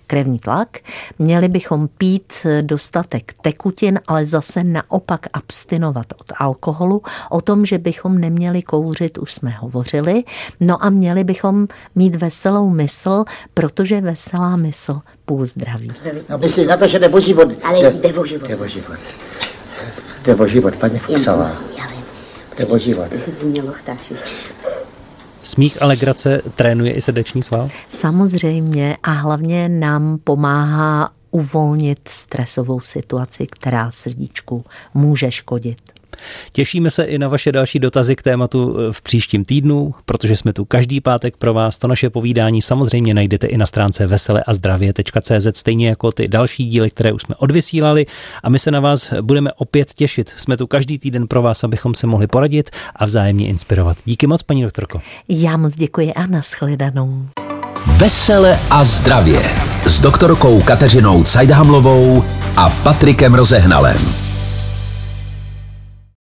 krevní 0.06 0.38
tlak. 0.38 0.78
Měli 1.18 1.48
bychom 1.48 1.88
pít 1.88 2.46
dostatek 2.60 3.34
tekutin, 3.40 4.00
ale 4.06 4.26
zase 4.26 4.64
naopak 4.64 5.26
abstinovat 5.32 6.06
od 6.20 6.32
alkoholu. 6.36 7.00
O 7.30 7.40
tom, 7.40 7.66
že 7.66 7.78
bychom 7.90 8.18
neměli 8.18 8.62
kouřit, 8.62 9.18
už 9.18 9.34
jsme 9.34 9.50
hovořili. 9.50 10.24
No 10.60 10.84
a 10.84 10.90
měli 10.90 11.24
bychom 11.24 11.68
mít 11.94 12.16
veselou 12.16 12.70
mysl, 12.70 13.24
protože 13.54 14.00
veselá 14.00 14.56
mysl 14.56 15.00
půl 15.24 15.46
zdraví. 15.46 15.92
No 16.28 16.38
myslím 16.38 16.66
na 16.66 16.76
to, 16.76 16.86
že 16.86 16.98
jde 16.98 17.08
o 17.08 17.20
život. 17.20 17.48
Ale 17.64 17.78
jde 17.78 18.12
o 18.14 18.26
život. 18.26 18.48
Jde 18.48 18.56
o 18.56 18.66
život. 18.66 18.98
Jde 20.24 20.34
o 20.34 20.46
život, 20.46 20.76
paní 20.76 20.98
Fuchsová. 20.98 21.52
Já 21.78 21.86
vím. 21.86 22.04
Jde 22.58 22.66
o 22.66 22.78
život. 22.78 23.08
Mě 23.42 23.62
lochtáš 23.62 24.12
Smích 25.42 25.82
a 25.82 25.86
legrace 25.86 26.42
trénuje 26.56 26.92
i 26.92 27.00
srdeční 27.00 27.42
sval? 27.42 27.70
Samozřejmě 27.88 28.96
a 29.02 29.10
hlavně 29.10 29.68
nám 29.68 30.18
pomáhá 30.24 31.10
uvolnit 31.30 31.98
stresovou 32.08 32.80
situaci, 32.80 33.46
která 33.46 33.90
srdíčku 33.90 34.64
může 34.94 35.30
škodit. 35.30 35.99
Těšíme 36.52 36.90
se 36.90 37.04
i 37.04 37.18
na 37.18 37.28
vaše 37.28 37.52
další 37.52 37.78
dotazy 37.78 38.16
k 38.16 38.22
tématu 38.22 38.76
eh, 38.78 38.92
v 38.92 39.02
příštím 39.02 39.44
týdnu, 39.44 39.94
protože 40.04 40.36
jsme 40.36 40.52
tu 40.52 40.64
každý 40.64 41.00
pátek 41.00 41.36
pro 41.36 41.54
vás. 41.54 41.78
To 41.78 41.88
naše 41.88 42.10
povídání 42.10 42.62
samozřejmě 42.62 43.14
najdete 43.14 43.46
i 43.46 43.56
na 43.56 43.66
stránce 43.66 44.06
veseleazdravě.cz, 44.06 45.46
stejně 45.54 45.88
jako 45.88 46.12
ty 46.12 46.28
další 46.28 46.66
díly, 46.66 46.90
které 46.90 47.12
už 47.12 47.22
jsme 47.22 47.34
odvysílali. 47.34 48.06
A 48.42 48.48
my 48.48 48.58
se 48.58 48.70
na 48.70 48.80
vás 48.80 49.14
budeme 49.20 49.52
opět 49.52 49.94
těšit. 49.94 50.32
Jsme 50.36 50.56
tu 50.56 50.66
každý 50.66 50.98
týden 50.98 51.28
pro 51.28 51.42
vás, 51.42 51.64
abychom 51.64 51.94
se 51.94 52.06
mohli 52.06 52.26
poradit 52.26 52.70
a 52.96 53.06
vzájemně 53.06 53.46
inspirovat. 53.46 53.96
Díky 54.04 54.26
moc, 54.26 54.42
paní 54.42 54.62
doktorko. 54.62 55.00
Já 55.28 55.56
moc 55.56 55.76
děkuji 55.76 56.12
a 56.12 56.26
nashledanou. 56.26 57.26
Vesele 57.86 58.58
a 58.70 58.84
zdravě 58.84 59.40
s 59.86 60.00
doktorkou 60.00 60.60
Kateřinou 60.60 61.24
Cajdhamlovou 61.24 62.24
a 62.56 62.70
Patrikem 62.70 63.34
Rozehnalem. 63.34 64.29